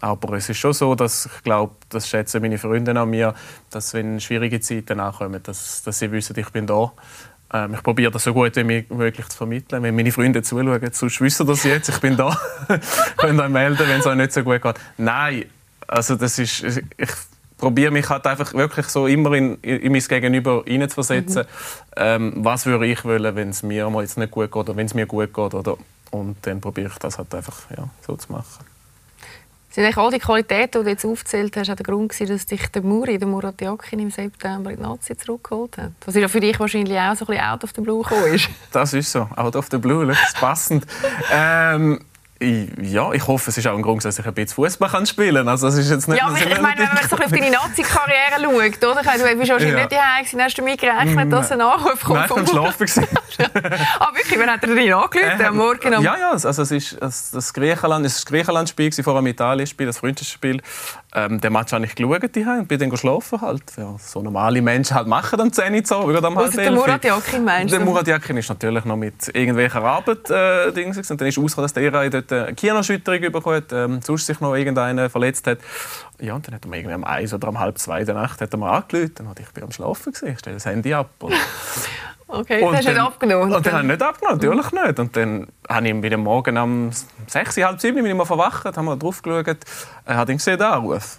[0.00, 3.34] aber es ist schon so, dass ich glaube, das schätzen meine Freunde an mir,
[3.70, 6.92] dass wenn schwierige Zeiten nachkommen, dass, dass sie wissen, ich bin da.
[7.52, 9.82] Ähm, ich probiere das so gut wie möglich zu vermitteln.
[9.82, 12.36] Wenn meine Freunde zuschauen, sonst wissen das jetzt, ich bin da.
[13.16, 14.76] Könnt euch melden, wenn es euch nicht so gut geht.
[14.96, 15.44] Nein,
[15.86, 17.10] also das ist, ich
[17.60, 21.42] probiere mich halt einfach wirklich so immer in, in mein Gegenüber hineinzuversetzen.
[21.42, 21.46] Mhm.
[21.96, 24.86] Ähm, was würde ich wollen, wenn es mir mal jetzt nicht gut geht oder wenn
[24.86, 25.76] es mir gut geht oder
[26.10, 28.64] und dann probiere ich das halt einfach ja, so zu machen.
[29.70, 32.44] Sind eigentlich all die Qualitäten, die du jetzt aufgezählt hast, auch der Grund gewesen, dass
[32.44, 35.92] dich der Muri, der Murat Yakin im September in die Nazi zurückgeholt hat?
[36.04, 38.48] Was ja für dich wahrscheinlich auch so ein bisschen out of the blue gekommen ist.
[38.72, 40.84] Das ist so, out of the blue, das ist passend.
[41.32, 42.00] ähm,
[42.42, 45.48] ja, ich hoffe, es ist auch ein Grund, dass ich ein bisschen Fußball spielen kann.
[45.48, 48.84] Also, das ist jetzt nicht ja, ich, meine, wenn man so auf deine Nazi-Karriere schaut,
[48.90, 49.02] oder?
[49.02, 49.76] Du bist wahrscheinlich ja.
[49.76, 52.30] nicht daheim gewesen, hast du mitgerechnet, dass ein Anruf kommt?
[52.30, 53.06] Nein, ich war schlafen.
[53.38, 54.46] Ah, wirklich?
[54.46, 55.46] Hat er dich angerufen?
[55.46, 55.94] Am Morgen?
[55.94, 59.86] Am ja, ja, also es ist das, Griechenland, es war das Griechenland-Spiel vor dem Italien-Spiel,
[59.86, 60.60] das Freundschaftsspiel.
[61.12, 63.62] Ähm, den Match habe ich geschaut und bin dann geschlafen halt.
[63.76, 67.04] Ja, so normale Menschen halt machen dann 10 Uhr so, oder am halb Der Murat
[67.04, 67.78] Yakin meinst du?
[67.78, 71.72] Der Murat Yakin ist natürlich noch mit irgendwelcher Arbeit äh, und dann ist es dass
[71.72, 75.58] der dort eine Kienerschütterung bekommen hat, ähm, sonst sich noch irgendeiner verletzt hat.
[76.20, 78.40] Ja, und dann hat er mir irgendwie um eins oder um halb zwei der Nacht
[78.40, 79.12] hat er mir angerufen.
[79.14, 81.10] Dann ich bin am Schlafen gesehen, ich stelle das Handy ab.
[82.32, 83.52] Okay, und hast du nicht abgenommen?
[83.52, 84.98] Und dann habe ich nicht abgenommen, natürlich nicht.
[84.98, 86.90] Und dann habe ich ihn wieder morgen um
[87.26, 89.56] sechs, halb sieben, bin ich mal verwacht, haben wir drauf geschaut,
[90.04, 91.18] er hat ihn gesehen, den Anruf.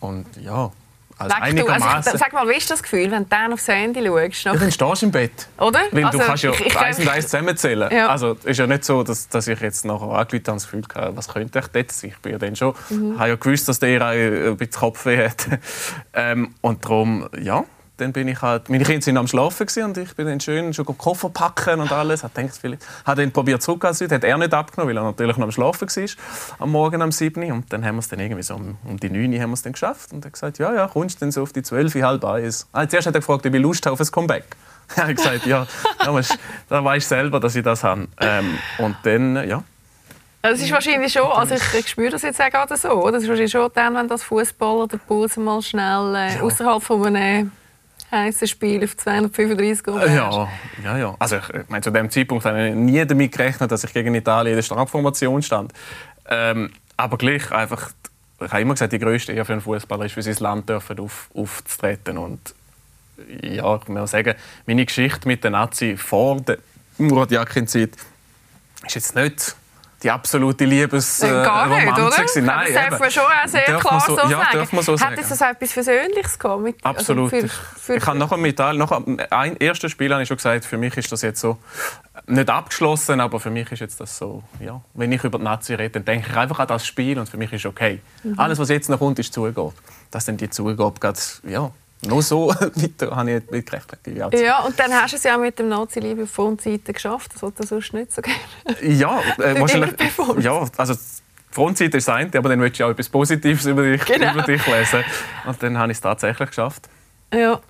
[0.00, 0.70] Und ja,
[1.18, 4.44] also also sag mal, wie ist das Gefühl, wenn du dann aufs Handy schaust?
[4.44, 5.48] Ja, dann stehst du im Bett.
[5.58, 5.80] Oder?
[5.90, 7.90] Weil also, du kannst ja ich, ich, eins und eins zusammenzählen.
[7.90, 8.08] Ja.
[8.08, 10.82] Also es ist ja nicht so, dass, dass ich jetzt nachher angerufen habe, das Gefühl
[10.94, 12.10] hatte, was könnte ich dort sein?
[12.10, 13.18] Ich bin ja dann schon, mhm.
[13.18, 15.46] habe ja gewusst, dass der ein bisschen Kopfweh hat.
[16.12, 17.64] ähm, und darum, ja,
[17.96, 20.84] dann bin ich halt, meine Kinder sind am Schlafen und ich bin dann schön schon
[20.84, 22.22] Koffer packen und alles.
[22.22, 25.46] Hat gedacht, vielleicht, hat dann probiert zurückzugehen, hat er nicht abgenommen, weil er natürlich noch
[25.46, 26.08] am Schlafen war,
[26.58, 29.10] am Morgen um 7 und dann haben wir es dann irgendwie so um, um die
[29.10, 31.32] 9 haben wir es dann geschafft und er hat gesagt, ja, ja, kommst du dann
[31.32, 32.66] so auf die 12, halb eins.
[32.72, 34.44] Ah, zuerst hat er gefragt, ob ich Lust habe auf ein Comeback.
[34.94, 35.66] Er hat gesagt, ja,
[35.98, 38.06] da weißt du selber, dass ich das habe.
[38.20, 39.64] Ähm, und dann, ja,
[40.50, 43.28] das ist wahrscheinlich schon, also ich, ich spüre das jetzt auch gerade so, das ist
[43.28, 46.42] wahrscheinlich schon dann, wenn das Fußballer der Puls mal schnell äh, ja.
[46.42, 47.50] außerhalb von einem
[48.10, 50.48] heißes Spiel auf 235 Uhr Ja,
[50.82, 51.14] ja, ja.
[51.18, 54.52] Also ich meine, zu dem Zeitpunkt habe ich nie damit gerechnet, dass ich gegen Italien
[54.52, 55.72] in der Startformation stand.
[56.28, 57.90] Ähm, aber gleich einfach,
[58.40, 60.98] ich habe immer gesagt, die größte Ehre für einen Fußballer ist, für sein Land dürfen
[61.00, 62.18] auf, aufzutreten.
[62.18, 62.54] Und
[63.42, 64.34] ja, ich muss sagen,
[64.66, 66.58] meine Geschichte mit den Nazi vor der
[66.98, 67.90] Murat Yakin-Zeit
[68.86, 69.56] ist jetzt nicht
[70.02, 72.10] die absolute Liebes äh, Gar nicht, oder?
[72.42, 74.58] Nein, das darf man schon auch sehr darf klar so, so ja, sagen.
[74.58, 76.62] Darf man so Hat es also etwas Versöhnliches gehabt?
[76.62, 77.32] Mit, Absolut.
[77.32, 80.64] Also für, für, ich habe nachher mit nach ein erstes Spiel habe ich schon gesagt,
[80.64, 81.58] für mich ist das jetzt so
[82.26, 85.74] nicht abgeschlossen, aber für mich ist jetzt das so, ja, wenn ich über die Nazi
[85.74, 88.00] rede, dann denke ich einfach an das Spiel und für mich ist okay.
[88.22, 88.38] Mhm.
[88.38, 89.72] Alles, was jetzt noch kommt, ist Zugabe.
[90.10, 91.70] Dass dann die Zugabe gerade, ja,
[92.06, 94.00] nur so weiter habe ich nicht gerechnet.
[94.32, 97.34] Ja, und dann hast du es ja auch mit dem Nazi-Liebe von Seite geschafft.
[97.34, 98.38] Das wollte sonst nicht so gerne.
[98.82, 99.92] Ja, äh, wahrscheinlich.
[100.40, 100.94] Ja, also
[101.50, 104.32] Frontseite ist ein, aber dann möchte ich auch etwas Positives über dich, genau.
[104.32, 105.04] über dich lesen.
[105.46, 106.88] Und dann habe ich es tatsächlich geschafft.
[107.32, 107.60] Ja.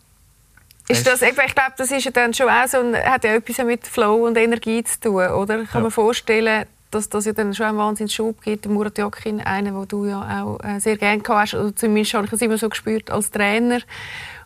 [0.88, 3.86] Ist das, ich glaube, das ist ja dann schon auch so, hat ja etwas mit
[3.86, 5.64] Flow und Energie zu tun, oder?
[5.64, 5.80] Kann ja.
[5.80, 8.66] mir vorstellen, dass das ja dann schon einen wahnsinnigen Schub gibt.
[8.66, 12.32] Murat Yakin, einer, den du ja auch äh, sehr gerne hast, oder zumindest habe ich
[12.32, 13.80] es immer so gespürt als Trainer.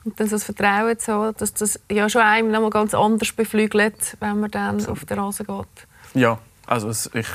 [0.04, 2.94] Und dann so das Vertrauen zu haben, dass das ja schon einem noch mal ganz
[2.94, 5.86] anders beflügelt, wenn man dann auf der Rasen geht.
[6.14, 7.26] Ja, also ich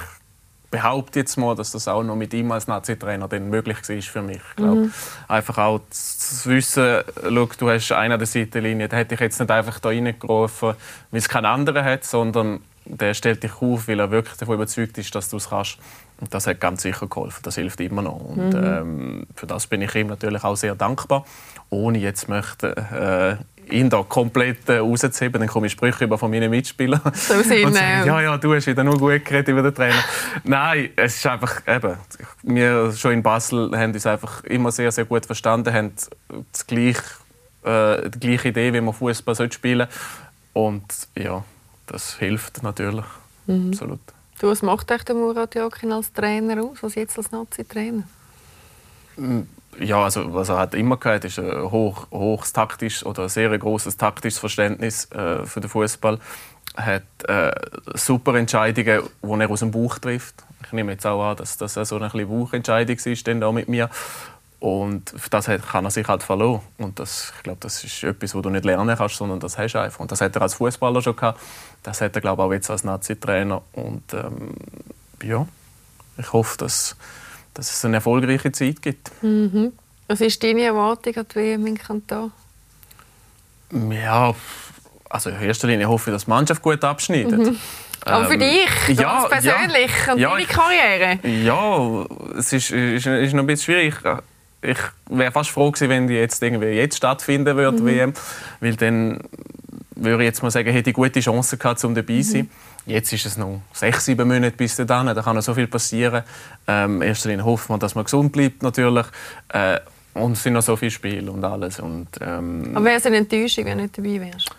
[0.71, 4.41] behaupte jetzt mal, dass das auch noch mit ihm als Nazi-Trainer möglich war für mich.
[4.49, 4.93] Ich glaube, mhm.
[5.27, 9.39] einfach auch zu wissen, schau, du hast einen an der Seitenlinie, den hätte ich jetzt
[9.39, 10.73] nicht einfach da reingerufen,
[11.11, 14.97] weil es keinen anderen hat, sondern der stellt dich auf, weil er wirklich davon überzeugt
[14.97, 15.77] ist, dass du es kannst.
[16.19, 17.41] Und das hat ganz sicher geholfen.
[17.43, 18.19] Das hilft immer noch.
[18.19, 18.63] Und mhm.
[18.63, 21.25] ähm, für das bin ich ihm natürlich auch sehr dankbar.
[21.69, 23.37] Ohne jetzt möchte
[23.69, 27.01] äh, ihn da komplett äh, rauszuheben, dann komme ich Sprüche über von meinen Mitspielern.
[27.13, 30.03] So sind, und sagen, ja, ja, du hast wieder nur gut geredet über den Trainer.
[30.43, 31.97] Nein, es ist einfach eben,
[32.43, 35.91] wir schon in Basel haben uns einfach immer sehr, sehr gut verstanden, haben
[36.51, 37.01] das gleiche,
[37.63, 39.87] äh, die gleiche Idee, wie man Fußball spielen
[40.53, 40.85] Und
[41.17, 41.43] ja,
[41.87, 43.05] das hilft natürlich.
[43.47, 43.69] Mhm.
[43.69, 43.99] Absolut.
[44.39, 48.03] Du, was macht euch der Murat Yakin als Trainer aus, was jetzt als Nazi-Trainer?
[49.15, 49.41] Mm,
[49.79, 53.57] ja, also was er hat immer gehabt, ist ein hoch, hohes taktisches oder ein sehr
[53.57, 56.19] großes taktisches Verständnis äh, für den Fußball.
[56.75, 57.51] Er hat äh,
[57.93, 60.43] super Entscheidungen, die er aus dem Buch trifft.
[60.65, 63.89] Ich nehme jetzt auch an, dass das so eine Buchentscheidung ist, dann mit mir.
[64.65, 66.59] Und für das kann er sich halt verloren.
[66.79, 69.73] Und das, ich glaube, das ist etwas, was du nicht lernen kannst, sondern das hast
[69.73, 69.99] du einfach.
[69.99, 71.39] Und das hat er als Fußballer schon gehabt.
[71.83, 73.61] Das hat er, glaube ich, auch jetzt als Nazi-Trainer.
[73.73, 74.55] Und ähm,
[75.21, 75.45] ja,
[76.17, 76.95] ich hoffe, dass,
[77.53, 79.11] dass es eine erfolgreiche Zeit gibt.
[79.21, 79.71] Mhm.
[80.07, 82.31] Was ist deine Erwartung an die WM in Kanton?
[83.91, 84.33] Ja,
[85.11, 87.37] also in erster Linie hoffe ich, dass die Mannschaft gut abschneidet.
[87.37, 87.57] Mhm.
[88.03, 91.19] Aber für ähm, dich, ja, persönlich ja, und ja, deine Karriere?
[91.43, 93.93] Ja, es ist, ist, ist noch ein bisschen schwierig
[94.65, 94.77] ich
[95.09, 97.85] wäre fast froh gewesen, wenn die jetzt irgendwie jetzt stattfinden würde, mhm.
[97.85, 98.13] WM,
[98.59, 99.19] weil dann
[99.95, 102.41] würde ich jetzt mal sagen, hätte ich gute Chancen gehabt, um dabei zu sein.
[102.41, 102.91] Mhm.
[102.91, 106.23] Jetzt ist es noch sechs, sieben Monate bis dahin, da kann noch so viel passieren.
[106.67, 109.05] Ähm, erster Linie hoffen wir, dass man gesund bleibt natürlich.
[109.49, 109.79] Äh,
[110.13, 111.79] und es sind noch so viele Spiele und alles.
[111.79, 114.49] Und, ähm, aber wäre es eine Enttäuschung, wenn du nicht dabei wärst?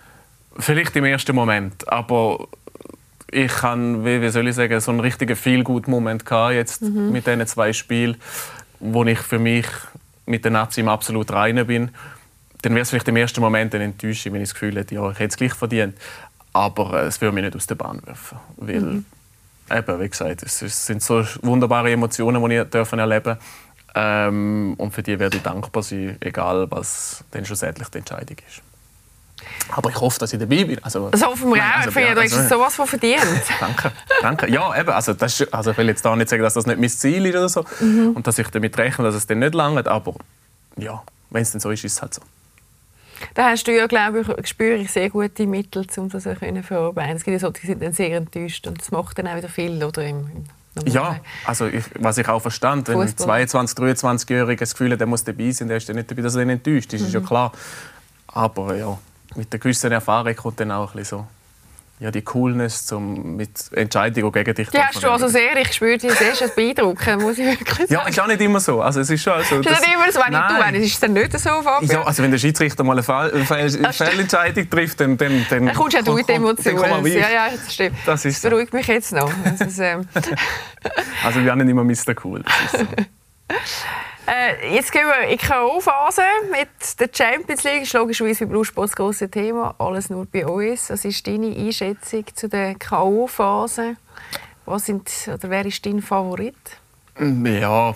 [0.59, 2.49] Vielleicht im ersten Moment, aber
[3.31, 7.12] ich habe, wie, wie soll ich sagen, so einen richtigen Feel-Good-Moment jetzt mhm.
[7.12, 8.16] mit diesen zwei Spielen,
[8.81, 9.67] wo ich für mich
[10.27, 11.91] mit den Nazi im absolut reinen bin,
[12.62, 15.11] dann wäre es vielleicht im ersten Moment eine Enttäuschung, wenn ich das Gefühl hätte, ja,
[15.11, 15.97] ich hätte es gleich verdient.
[16.53, 18.39] Aber äh, es würde mich nicht aus der Bahn werfen.
[18.57, 19.05] Weil, mhm.
[19.71, 23.37] eben, wie gesagt, es sind so wunderbare Emotionen, die ich dürfen erleben
[23.95, 28.62] ähm, Und für die werde ich dankbar sein, egal was dann schlussendlich die Entscheidung ist.
[29.70, 30.83] Aber ich hoffe, dass ich dabei bin.
[30.83, 31.77] Also, das hoffen wir auch.
[31.79, 33.22] Also, finde, du hast sowas von verdient.
[33.61, 34.51] danke, danke.
[34.51, 36.79] Ja, eben, also, das ist, also ich will jetzt da nicht sagen, dass das nicht
[36.79, 37.64] mein Ziel ist oder so.
[37.81, 38.12] Mhm.
[38.14, 39.88] Und dass ich damit rechne, dass es dann nicht langt.
[39.88, 40.14] Aber
[40.77, 42.22] ja, wenn es dann so ist, ist es halt so.
[43.35, 47.16] Da hast du ja, glaube ich, spüre ich sehr gute Mittel, um das zu verarbeiten.
[47.16, 49.49] Es gibt ja solche, die sind dann sehr enttäuscht und das macht dann auch wieder
[49.49, 50.05] viel, oder?
[50.05, 50.44] Im, im
[50.85, 55.07] ja, also ich, was ich auch verstand, wenn ein 22-, 23-Jähriger das Gefühl hat, der
[55.07, 57.07] muss dabei sein, der ist dann nicht dabei, dass er dann enttäuscht ist, mhm.
[57.07, 57.27] ist ja mhm.
[57.27, 57.53] klar.
[58.27, 58.99] Aber ja,
[59.37, 61.27] mit der gewissen Erfahrung kommt dann auch ein bisschen so
[61.99, 65.96] ja, die Coolness zum mit Entscheidungen gegen dich Die hast du also sehr, ich spüre
[65.96, 67.92] dich sehr schon beeindrucken, muss ich wirklich sagen.
[67.92, 68.83] Ja, ist auch nicht immer so.
[68.83, 69.62] Also es ist schon so.
[69.62, 70.61] Das, ist nicht immer so, wenn nein.
[70.61, 71.90] du, wenn es ist dann nicht so, Fabio.
[71.90, 76.03] Ja, also wenn der Schiedsrichter mal eine Fehlentscheidung trifft, dann dann dann, dann kommst ja
[76.03, 77.07] du mit Emotionen.
[77.07, 77.96] Ja, ja, das stimmt.
[78.05, 79.33] Das, ist das beruhigt mich jetzt noch.
[79.59, 80.07] Also, ähm.
[81.25, 82.14] also wir haben nicht immer Mr.
[82.22, 82.44] Cool.
[84.27, 84.33] Ist.
[84.33, 87.81] Äh, jetzt gehen wir in die K.O.-Phase mit der Champions League.
[87.81, 89.75] Das ist logischerweise bei Blue Sports das grosse Thema.
[89.79, 90.91] Alles nur bei uns.
[90.91, 93.97] Was ist deine Einschätzung zu der K.O.-Phase?
[94.67, 96.57] wer ist dein Favorit?
[97.19, 97.95] Ja,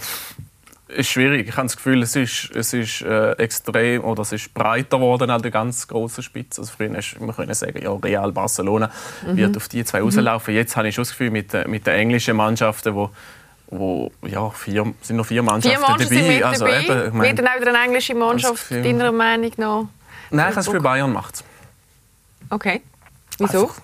[0.89, 1.49] ist schwierig.
[1.49, 5.31] Ich habe das Gefühl, es ist, es ist äh, extrem oder es ist breiter geworden
[5.31, 6.61] an der ganz großen Spitze.
[6.61, 8.91] Also früher hast, wir können sagen, ja, Real Barcelona
[9.27, 9.37] mhm.
[9.37, 10.07] wird auf die zwei mhm.
[10.07, 10.55] rauslaufen.
[10.55, 13.09] Jetzt habe ich schon das Gefühl mit, mit den englischen Mannschaften, die
[13.71, 16.33] wo ja, vier, sind noch vier Mannschaften, vier Mannschaften dabei.
[16.33, 16.81] Sind also, dabei.
[16.83, 19.85] Eben, ich mein, Wird dann auch wieder eine englische Mannschaft deiner Meinung nach?
[20.31, 21.45] Nein, ich habe für Bayern macht
[22.51, 22.83] Okay.
[23.39, 23.63] Wieso?
[23.63, 23.81] Einfach,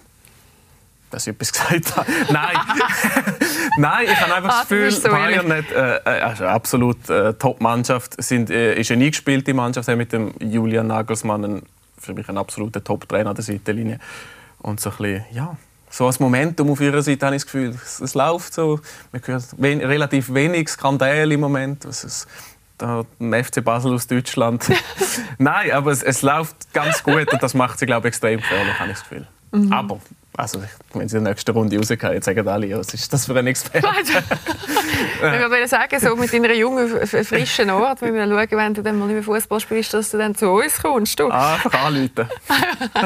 [1.11, 2.11] dass ich etwas gesagt habe.
[2.33, 2.57] Nein,
[3.79, 7.09] Nein, ich habe einfach Ah, das du Gefühl, so Bayern nicht, äh, äh, also absolut
[7.09, 11.63] äh, Top-Mannschaft, sind, äh, ist eine eingespielte Mannschaft, haben mit dem Julian Nagelsmann einen,
[11.99, 13.99] für mich ein absoluter Top-Trainer an der Seitenlinie.
[14.59, 15.57] Und so ein bisschen, ja,
[15.97, 18.81] so als Momentum auf ihrer Seite habe ich das Gefühl, es, es läuft so.
[19.13, 21.87] Man hört wen, relativ wenig Skandale im Moment.
[21.87, 22.29] Es ist,
[22.79, 24.71] ein FC Basel aus Deutschland.
[25.39, 28.79] Nein, aber es, es läuft ganz gut und das macht sie, glaube ich, extrem gefährlich,
[28.79, 29.27] habe ich das Gefühl.
[29.53, 29.73] Mhm.
[29.73, 29.99] Aber,
[30.37, 30.63] also,
[30.95, 33.47] wenn sie in der nächsten Runde rausgehen, sagen alle, ja, was ist das für ein
[33.47, 33.87] Experte?
[35.17, 38.99] Ich würde sagen, so mit deiner jungen, frischen Art, wenn wir schauen, wenn du dann
[38.99, 41.19] mal nicht mehr Fußball spielst, dass du dann zu uns kommst.
[41.19, 41.29] Du.
[41.31, 42.29] Einfach anrufen.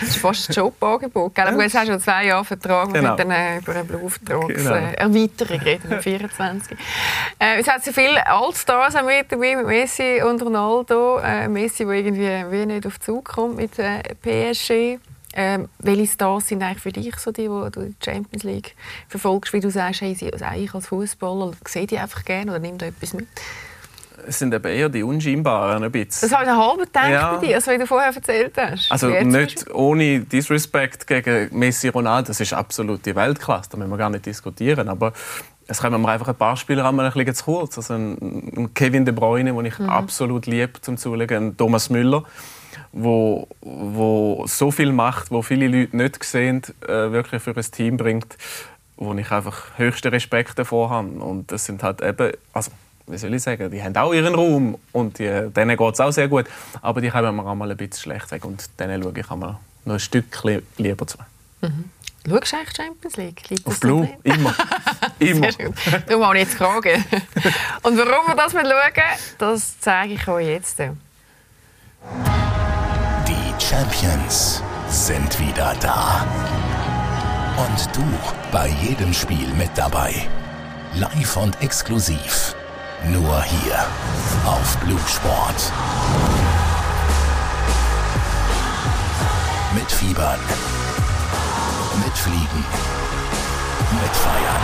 [0.00, 1.34] Das ist fast ein Jobangebot.
[1.34, 1.46] Gell?
[1.46, 2.92] Aber jetzt hast du schon zwei Jahre Vertrag.
[2.92, 3.16] Wir Genau.
[3.16, 5.62] können dann äh, über eine Beauftragungserweiterung Genau.
[5.62, 6.76] äh, reden mit 24.
[7.38, 11.18] Äh, es hat so viele Allstars mit dabei, mit Messi und Ronaldo.
[11.18, 14.98] Äh, Messi, der irgendwie wie nicht auf Zug kommt mit äh, PSG.
[15.38, 18.74] Ähm, welche Stars sind eigentlich für dich so die, die du die Champions League
[19.08, 22.58] verfolgst, wie du sagst, hey, sie, also ich als Fußballer sehe die einfach gerne oder
[22.58, 23.26] nimm da etwas mit?
[24.26, 26.28] Es sind eben eher die Unscheinbaren ein bisschen.
[26.28, 27.34] Das habe ich einen halben gedacht Ja.
[27.36, 28.90] bei dir, also wie du vorher erzählt hast.
[28.90, 33.98] Also jetzt nicht ohne Disrespect gegen Messi Ronaldo, das ist absolute Weltklasse, da müssen wir
[33.98, 35.12] gar nicht diskutieren, aber
[35.68, 37.76] es kommen mir einfach ein paar Spieler einmal ein bisschen zu kurz.
[37.76, 42.24] Also ein, Kevin De Bruyne, den ich absolut liebe zum Zulegen, ein Thomas Müller,
[42.92, 47.96] wo, wo so viel macht, wo viele Leute nicht sehen, äh, wirklich für ein Team
[47.96, 48.36] bringt,
[48.96, 51.08] wo ich einfach höchsten Respekt davor habe.
[51.08, 52.70] Und das sind halt eben, also
[53.06, 56.10] wie soll ich sagen, die haben auch ihren Raum und die, denen geht es auch
[56.10, 56.46] sehr gut,
[56.82, 59.58] aber die kommen mir auch mal ein bisschen schlecht weg und denen schaue ich einmal
[59.84, 61.18] noch ein Stückchen lieber zu.
[62.28, 63.50] Schaust du eigentlich Champions League?
[63.50, 64.54] Liegt Auf Blue, immer.
[65.20, 65.48] immer.
[66.06, 67.04] Darum habe ich jetzt fragen.
[67.82, 68.66] Und warum wir das schauen,
[69.38, 70.82] das zeige ich euch jetzt.
[72.02, 76.26] Die Champions sind wieder da.
[77.56, 78.04] Und du
[78.52, 80.14] bei jedem Spiel mit dabei.
[80.94, 82.54] Live und exklusiv.
[83.04, 83.84] Nur hier
[84.46, 85.72] auf Blue Sport.
[89.74, 90.40] Mit Fiebern.
[92.04, 92.64] Mit Fliegen.
[93.92, 94.62] Mit Feiern.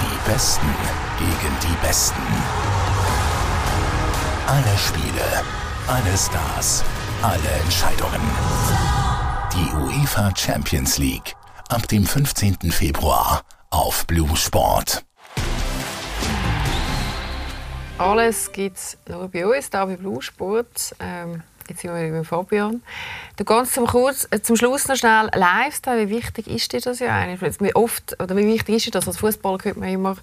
[0.00, 0.74] Die Besten
[1.20, 2.22] gegen die Besten.
[4.46, 5.44] Alle Spiele,
[5.86, 6.82] alle Stars,
[7.20, 8.20] alle Entscheidungen.
[9.52, 11.36] Die UEFA Champions League
[11.68, 12.72] ab dem 15.
[12.72, 15.04] Februar auf Blue Sport.
[17.98, 20.94] Alles gibt es nur bei uns, hier bei Blue Sport.
[21.00, 22.82] Ähm, jetzt sind wir mit Fabian.
[23.36, 26.06] Du ganz zum, kurz, äh, zum Schluss noch schnell Lifestyle.
[26.08, 27.60] Wie wichtig ist dir das ja eigentlich?
[27.60, 29.08] Wie oft, oder wie wichtig ist dir das?
[29.08, 30.16] Als Fußballer hört man immer,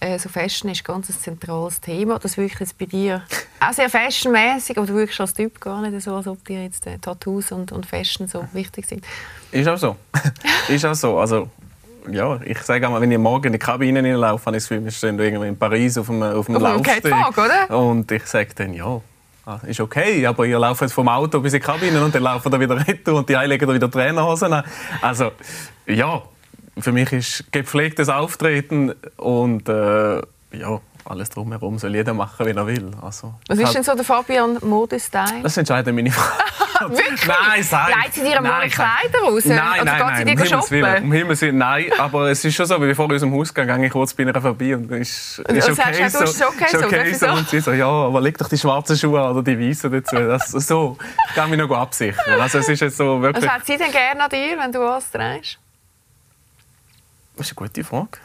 [0.00, 2.18] äh, so Fashion ist ganz ein zentrales Thema.
[2.18, 3.22] Das wirkt jetzt bei dir
[3.60, 6.86] auch sehr fashionmäßig, aber du wirkst als Typ gar nicht so, als ob dir jetzt
[6.86, 9.04] äh, Tattoos und, und Fashion so wichtig sind.
[9.52, 9.96] Ist auch so.
[10.68, 11.18] ist auch so.
[11.18, 11.48] Also,
[12.10, 14.84] ja, ich sage einmal, wenn ich morgen in die Kabine reinlaufe, habe ich das Gefühl,
[14.84, 17.04] wir stehen irgendwo in Paris auf einem, auf einem Laufsteg.
[17.04, 17.78] Catwalk, oder?
[17.78, 19.00] Und ich sage dann, ja,
[19.46, 22.22] ah, ist okay, aber ihr lauft jetzt vom Auto bis in die Kabine und dann
[22.22, 24.64] laufen da wieder retour und die einen legen da wieder Trainerhosen an.
[25.02, 25.32] Also,
[25.86, 26.22] ja,
[26.78, 30.16] für mich ist gepflegtes Auftreten und äh,
[30.52, 32.90] ja, alles drumherum soll jeder machen, wie er will.
[33.02, 35.42] Also, Was ist hab- denn so der Fabian Modestyle?
[35.42, 36.38] Das entscheiden meine Frauen.
[36.88, 37.26] Wirklich?
[37.26, 37.88] Nein, sag.
[37.88, 39.44] Leiht sie dir mal Nein, Kleider raus?
[39.44, 40.70] Nein, Oder nein, geht nein, sie um Himmels shoppen?
[40.70, 41.86] Willen, um Himmels Willen, nein.
[41.98, 44.74] Aber es ist schon so, wie vor unserem Hausgang gehe ich kurz bei ihr vorbei
[44.76, 46.24] und ist, ist Und okay, sagst so.
[46.24, 47.26] ist okay so, darf ich so?
[47.28, 50.16] Und sie so, ja, aber leg doch die schwarzen Schuhe oder die weißen dazu.
[50.16, 50.98] Das, so,
[51.28, 52.40] ich kann mich noch absichern.
[52.40, 53.50] Also es ist jetzt so Was wirklich...
[53.50, 55.58] hat sie denn gerne an dir, wenn du was trägst?
[57.36, 58.18] Das ist eine gute Frage.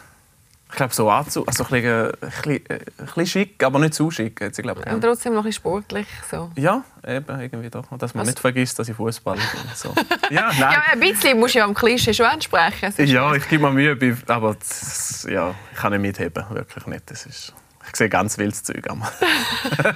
[0.71, 3.79] Ich glaube, so Anzug, also ein bisschen, äh, ein, bisschen, äh, ein bisschen schick, aber
[3.79, 4.39] nicht zu schick.
[4.39, 6.07] Hat sie, glaube ich, Und trotzdem noch ein bisschen sportlich.
[6.29, 6.51] So.
[6.55, 7.91] Ja, eben, irgendwie doch.
[7.91, 8.27] Und dass man Was?
[8.29, 9.61] nicht vergisst, dass ich Fußballer bin.
[9.75, 9.93] So.
[10.29, 10.73] Ja, nein.
[10.73, 12.91] Ja, ein bisschen musst du ja am Klischee schon entsprechen.
[12.95, 17.09] sonst- Ja, ich gebe mir Mühe, aber das, ja, ich kann nicht mitheben, wirklich nicht.
[17.09, 17.51] Das ist,
[17.89, 18.87] ich sehe ganz wildes Zeug.
[18.91, 19.09] einmal.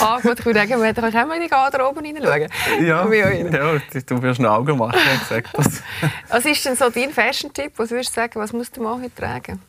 [0.00, 2.48] Ah, gut, ich würde sagen, wir können auch mal in die Garderobe hineinschauen.
[2.80, 4.98] ja, ja, du wirst noch Augen machen,
[5.36, 5.44] ich.
[5.52, 5.82] Das.
[6.30, 7.72] Was ist denn so dein Fashion-Tipp?
[7.76, 9.60] Was würdest du sagen, was muss der Mann heute tragen?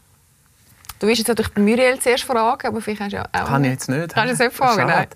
[1.02, 3.48] Du wirst jetzt natürlich den Muriel zuerst fragen, aber vielleicht hast du ja auch...
[3.48, 4.14] Kann ich jetzt nicht.
[4.14, 5.08] Kannst du es nicht fragen, nein.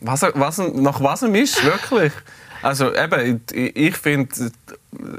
[0.00, 2.10] Was, was, nach was er ist, wirklich.
[2.62, 4.50] Also eben, ich, finde,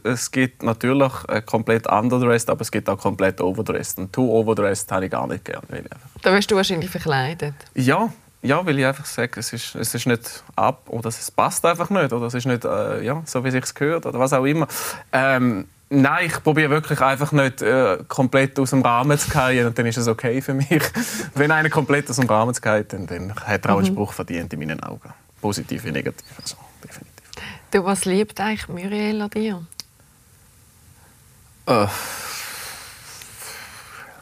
[0.05, 1.11] es gibt natürlich
[1.45, 3.99] komplett underdressed, aber es gibt auch komplett overdressed.
[3.99, 5.61] Und too overdressed habe ich gar nicht gern.
[5.67, 7.53] Weil ich einfach Da wirst du wahrscheinlich verkleidet.
[7.75, 11.63] Ja, ja, weil ich einfach sage, es ist, es ist nicht ab oder es passt
[11.63, 14.33] einfach nicht oder es ist nicht äh, ja, so, wie es sich gehört oder was
[14.33, 14.67] auch immer.
[15.11, 19.77] Ähm, nein, ich probiere wirklich einfach nicht äh, komplett aus dem Rahmen zu fallen und
[19.77, 20.67] dann ist es okay für mich.
[21.35, 24.51] Wenn einer komplett aus dem Rahmen fallen, dann, dann hat er auch einen Spruch verdient
[24.53, 25.13] in meinen Augen.
[25.41, 26.25] Positiv wie negativ.
[26.41, 27.11] Also, definitiv.
[27.71, 29.65] Du, was liebt eigentlich Muriel an dir?
[31.65, 31.87] Äh.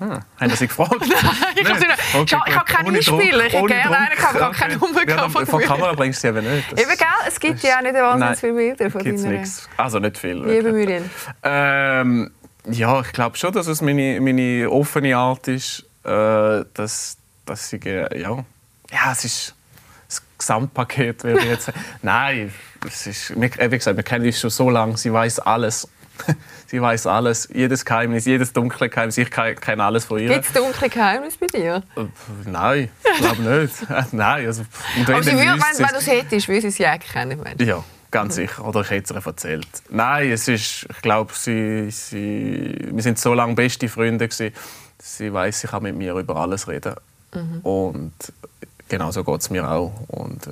[0.02, 0.96] Hm, haben Sie gefragt?
[1.00, 1.08] Nein,
[1.56, 1.86] ich habe
[2.22, 2.88] Okay, ich habe Druck.
[2.96, 3.46] Einspieler.
[3.46, 5.62] Ich hätte gerne einen, ich habe keine Nummer Ja, von Von.
[5.62, 6.72] Kamera bringst du sie eben nicht.
[6.72, 7.08] Das Eben, gell?
[7.28, 9.70] Es gibt ja auch nicht wahnsinnig viele Bilder von gibt's deiner nichts.
[9.78, 10.44] Also nicht viel.
[10.44, 10.74] wirklich.
[10.74, 11.10] Muriel.
[11.44, 12.32] Ähm,
[12.66, 17.86] ja, ich glaube schon, dass es meine, meine offene Art ist, äh, dass, dass ich,
[17.86, 18.44] äh, ja,
[18.92, 19.56] ja, es ist
[20.08, 21.80] das Gesamtpaket, würde ich jetzt sagen.
[22.02, 22.52] Nein,
[22.88, 25.88] es ist, wir- wie gesagt, wir kennen uns schon so lange, sie weiß alles.
[26.68, 30.30] sie weiß alles, jedes Geheimnis, jedes dunkle Geheimnis, ich ke- kenne alles von ihr.
[30.30, 31.84] Gibt es dunkle Geheimnisse bei dir?
[31.96, 32.06] Äh,
[32.46, 33.76] Nein, ich glaube nicht.
[33.90, 34.64] Äh, Nein, also,
[35.08, 37.40] Aber sie würde, wenn, wenn du sie hättest, würde sie sie auch kennen.
[37.44, 38.64] meinst ja, ganz sicher.
[38.66, 39.68] Oder ich hätte es ihr erzählt.
[39.90, 44.54] Nein, es ist, ich glaube, sie, sie, wir sind so lange beste Freunde gewesen.
[45.02, 46.94] Sie weiß, sie kann mit mir über alles reden.
[47.64, 48.14] Und
[48.90, 49.92] genau so geht es mir auch.
[50.10, 50.52] Und äh,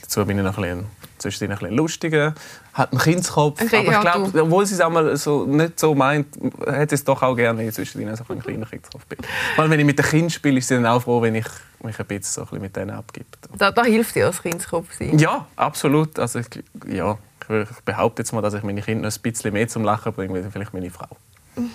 [0.00, 0.86] dazu bin ich noch ein bisschen,
[1.22, 2.34] zwischendurch ein bisschen lustiger,
[2.72, 3.60] hat einen Kindskopf.
[3.62, 6.26] Okay, aber ich ja, glaube, obwohl sie es einmal so nicht so meint,
[6.66, 9.18] hätte es doch auch gerne, wenn ich zwischendurch so ein kleiner Kindskopf bin.
[9.56, 11.46] Weil wenn ich mit den Kindern spiele, ist sie dann auch froh, wenn ich
[11.82, 13.26] mich ein bisschen, so ein bisschen mit denen abgebe.
[13.56, 15.18] Da, da hilft dir als Kindskopf sein.
[15.18, 16.18] Ja, absolut.
[16.18, 16.46] Also ich,
[16.88, 17.18] ja,
[17.48, 20.38] ich behaupte jetzt mal, dass ich meine Kinder noch ein bisschen mehr zum Lachen bringe,
[20.38, 21.08] als vielleicht meine Frau.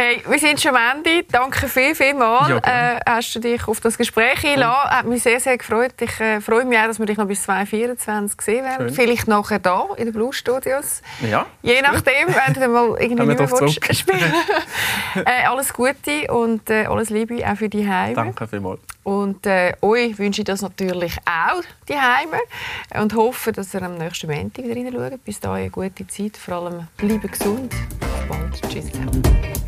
[0.00, 1.24] Hey, wir sind schon am Ende.
[1.24, 2.48] Danke viel, viel mal.
[2.48, 2.58] Ja,
[2.94, 4.90] äh, hast du dich auf das Gespräch eingeladen.
[4.92, 5.94] Hat mich sehr, sehr gefreut.
[6.00, 8.86] Ich äh, freue mich auch, dass wir dich noch bis 2024 sehen werden.
[8.86, 8.94] Schön.
[8.94, 11.02] Vielleicht nachher da in den Blue Studios.
[11.28, 14.34] Ja, Je nachdem, wenn du dann mal irgendwie nicht mehr willst spielen
[15.16, 18.14] äh, Alles Gute und äh, alles Liebe auch für die Heime.
[18.14, 18.78] danke vielmals.
[19.02, 22.38] Und äh, euch wünsche ich das natürlich auch, die Heime.
[23.02, 25.24] Und hoffe, dass ihr am nächsten Montag wieder reinschaut.
[25.24, 26.36] Bis dahin eine gute Zeit.
[26.36, 27.74] Vor allem bleibe gesund.
[27.98, 28.62] Bis bald.
[28.70, 28.92] Tschüss.
[28.92, 29.67] zusammen.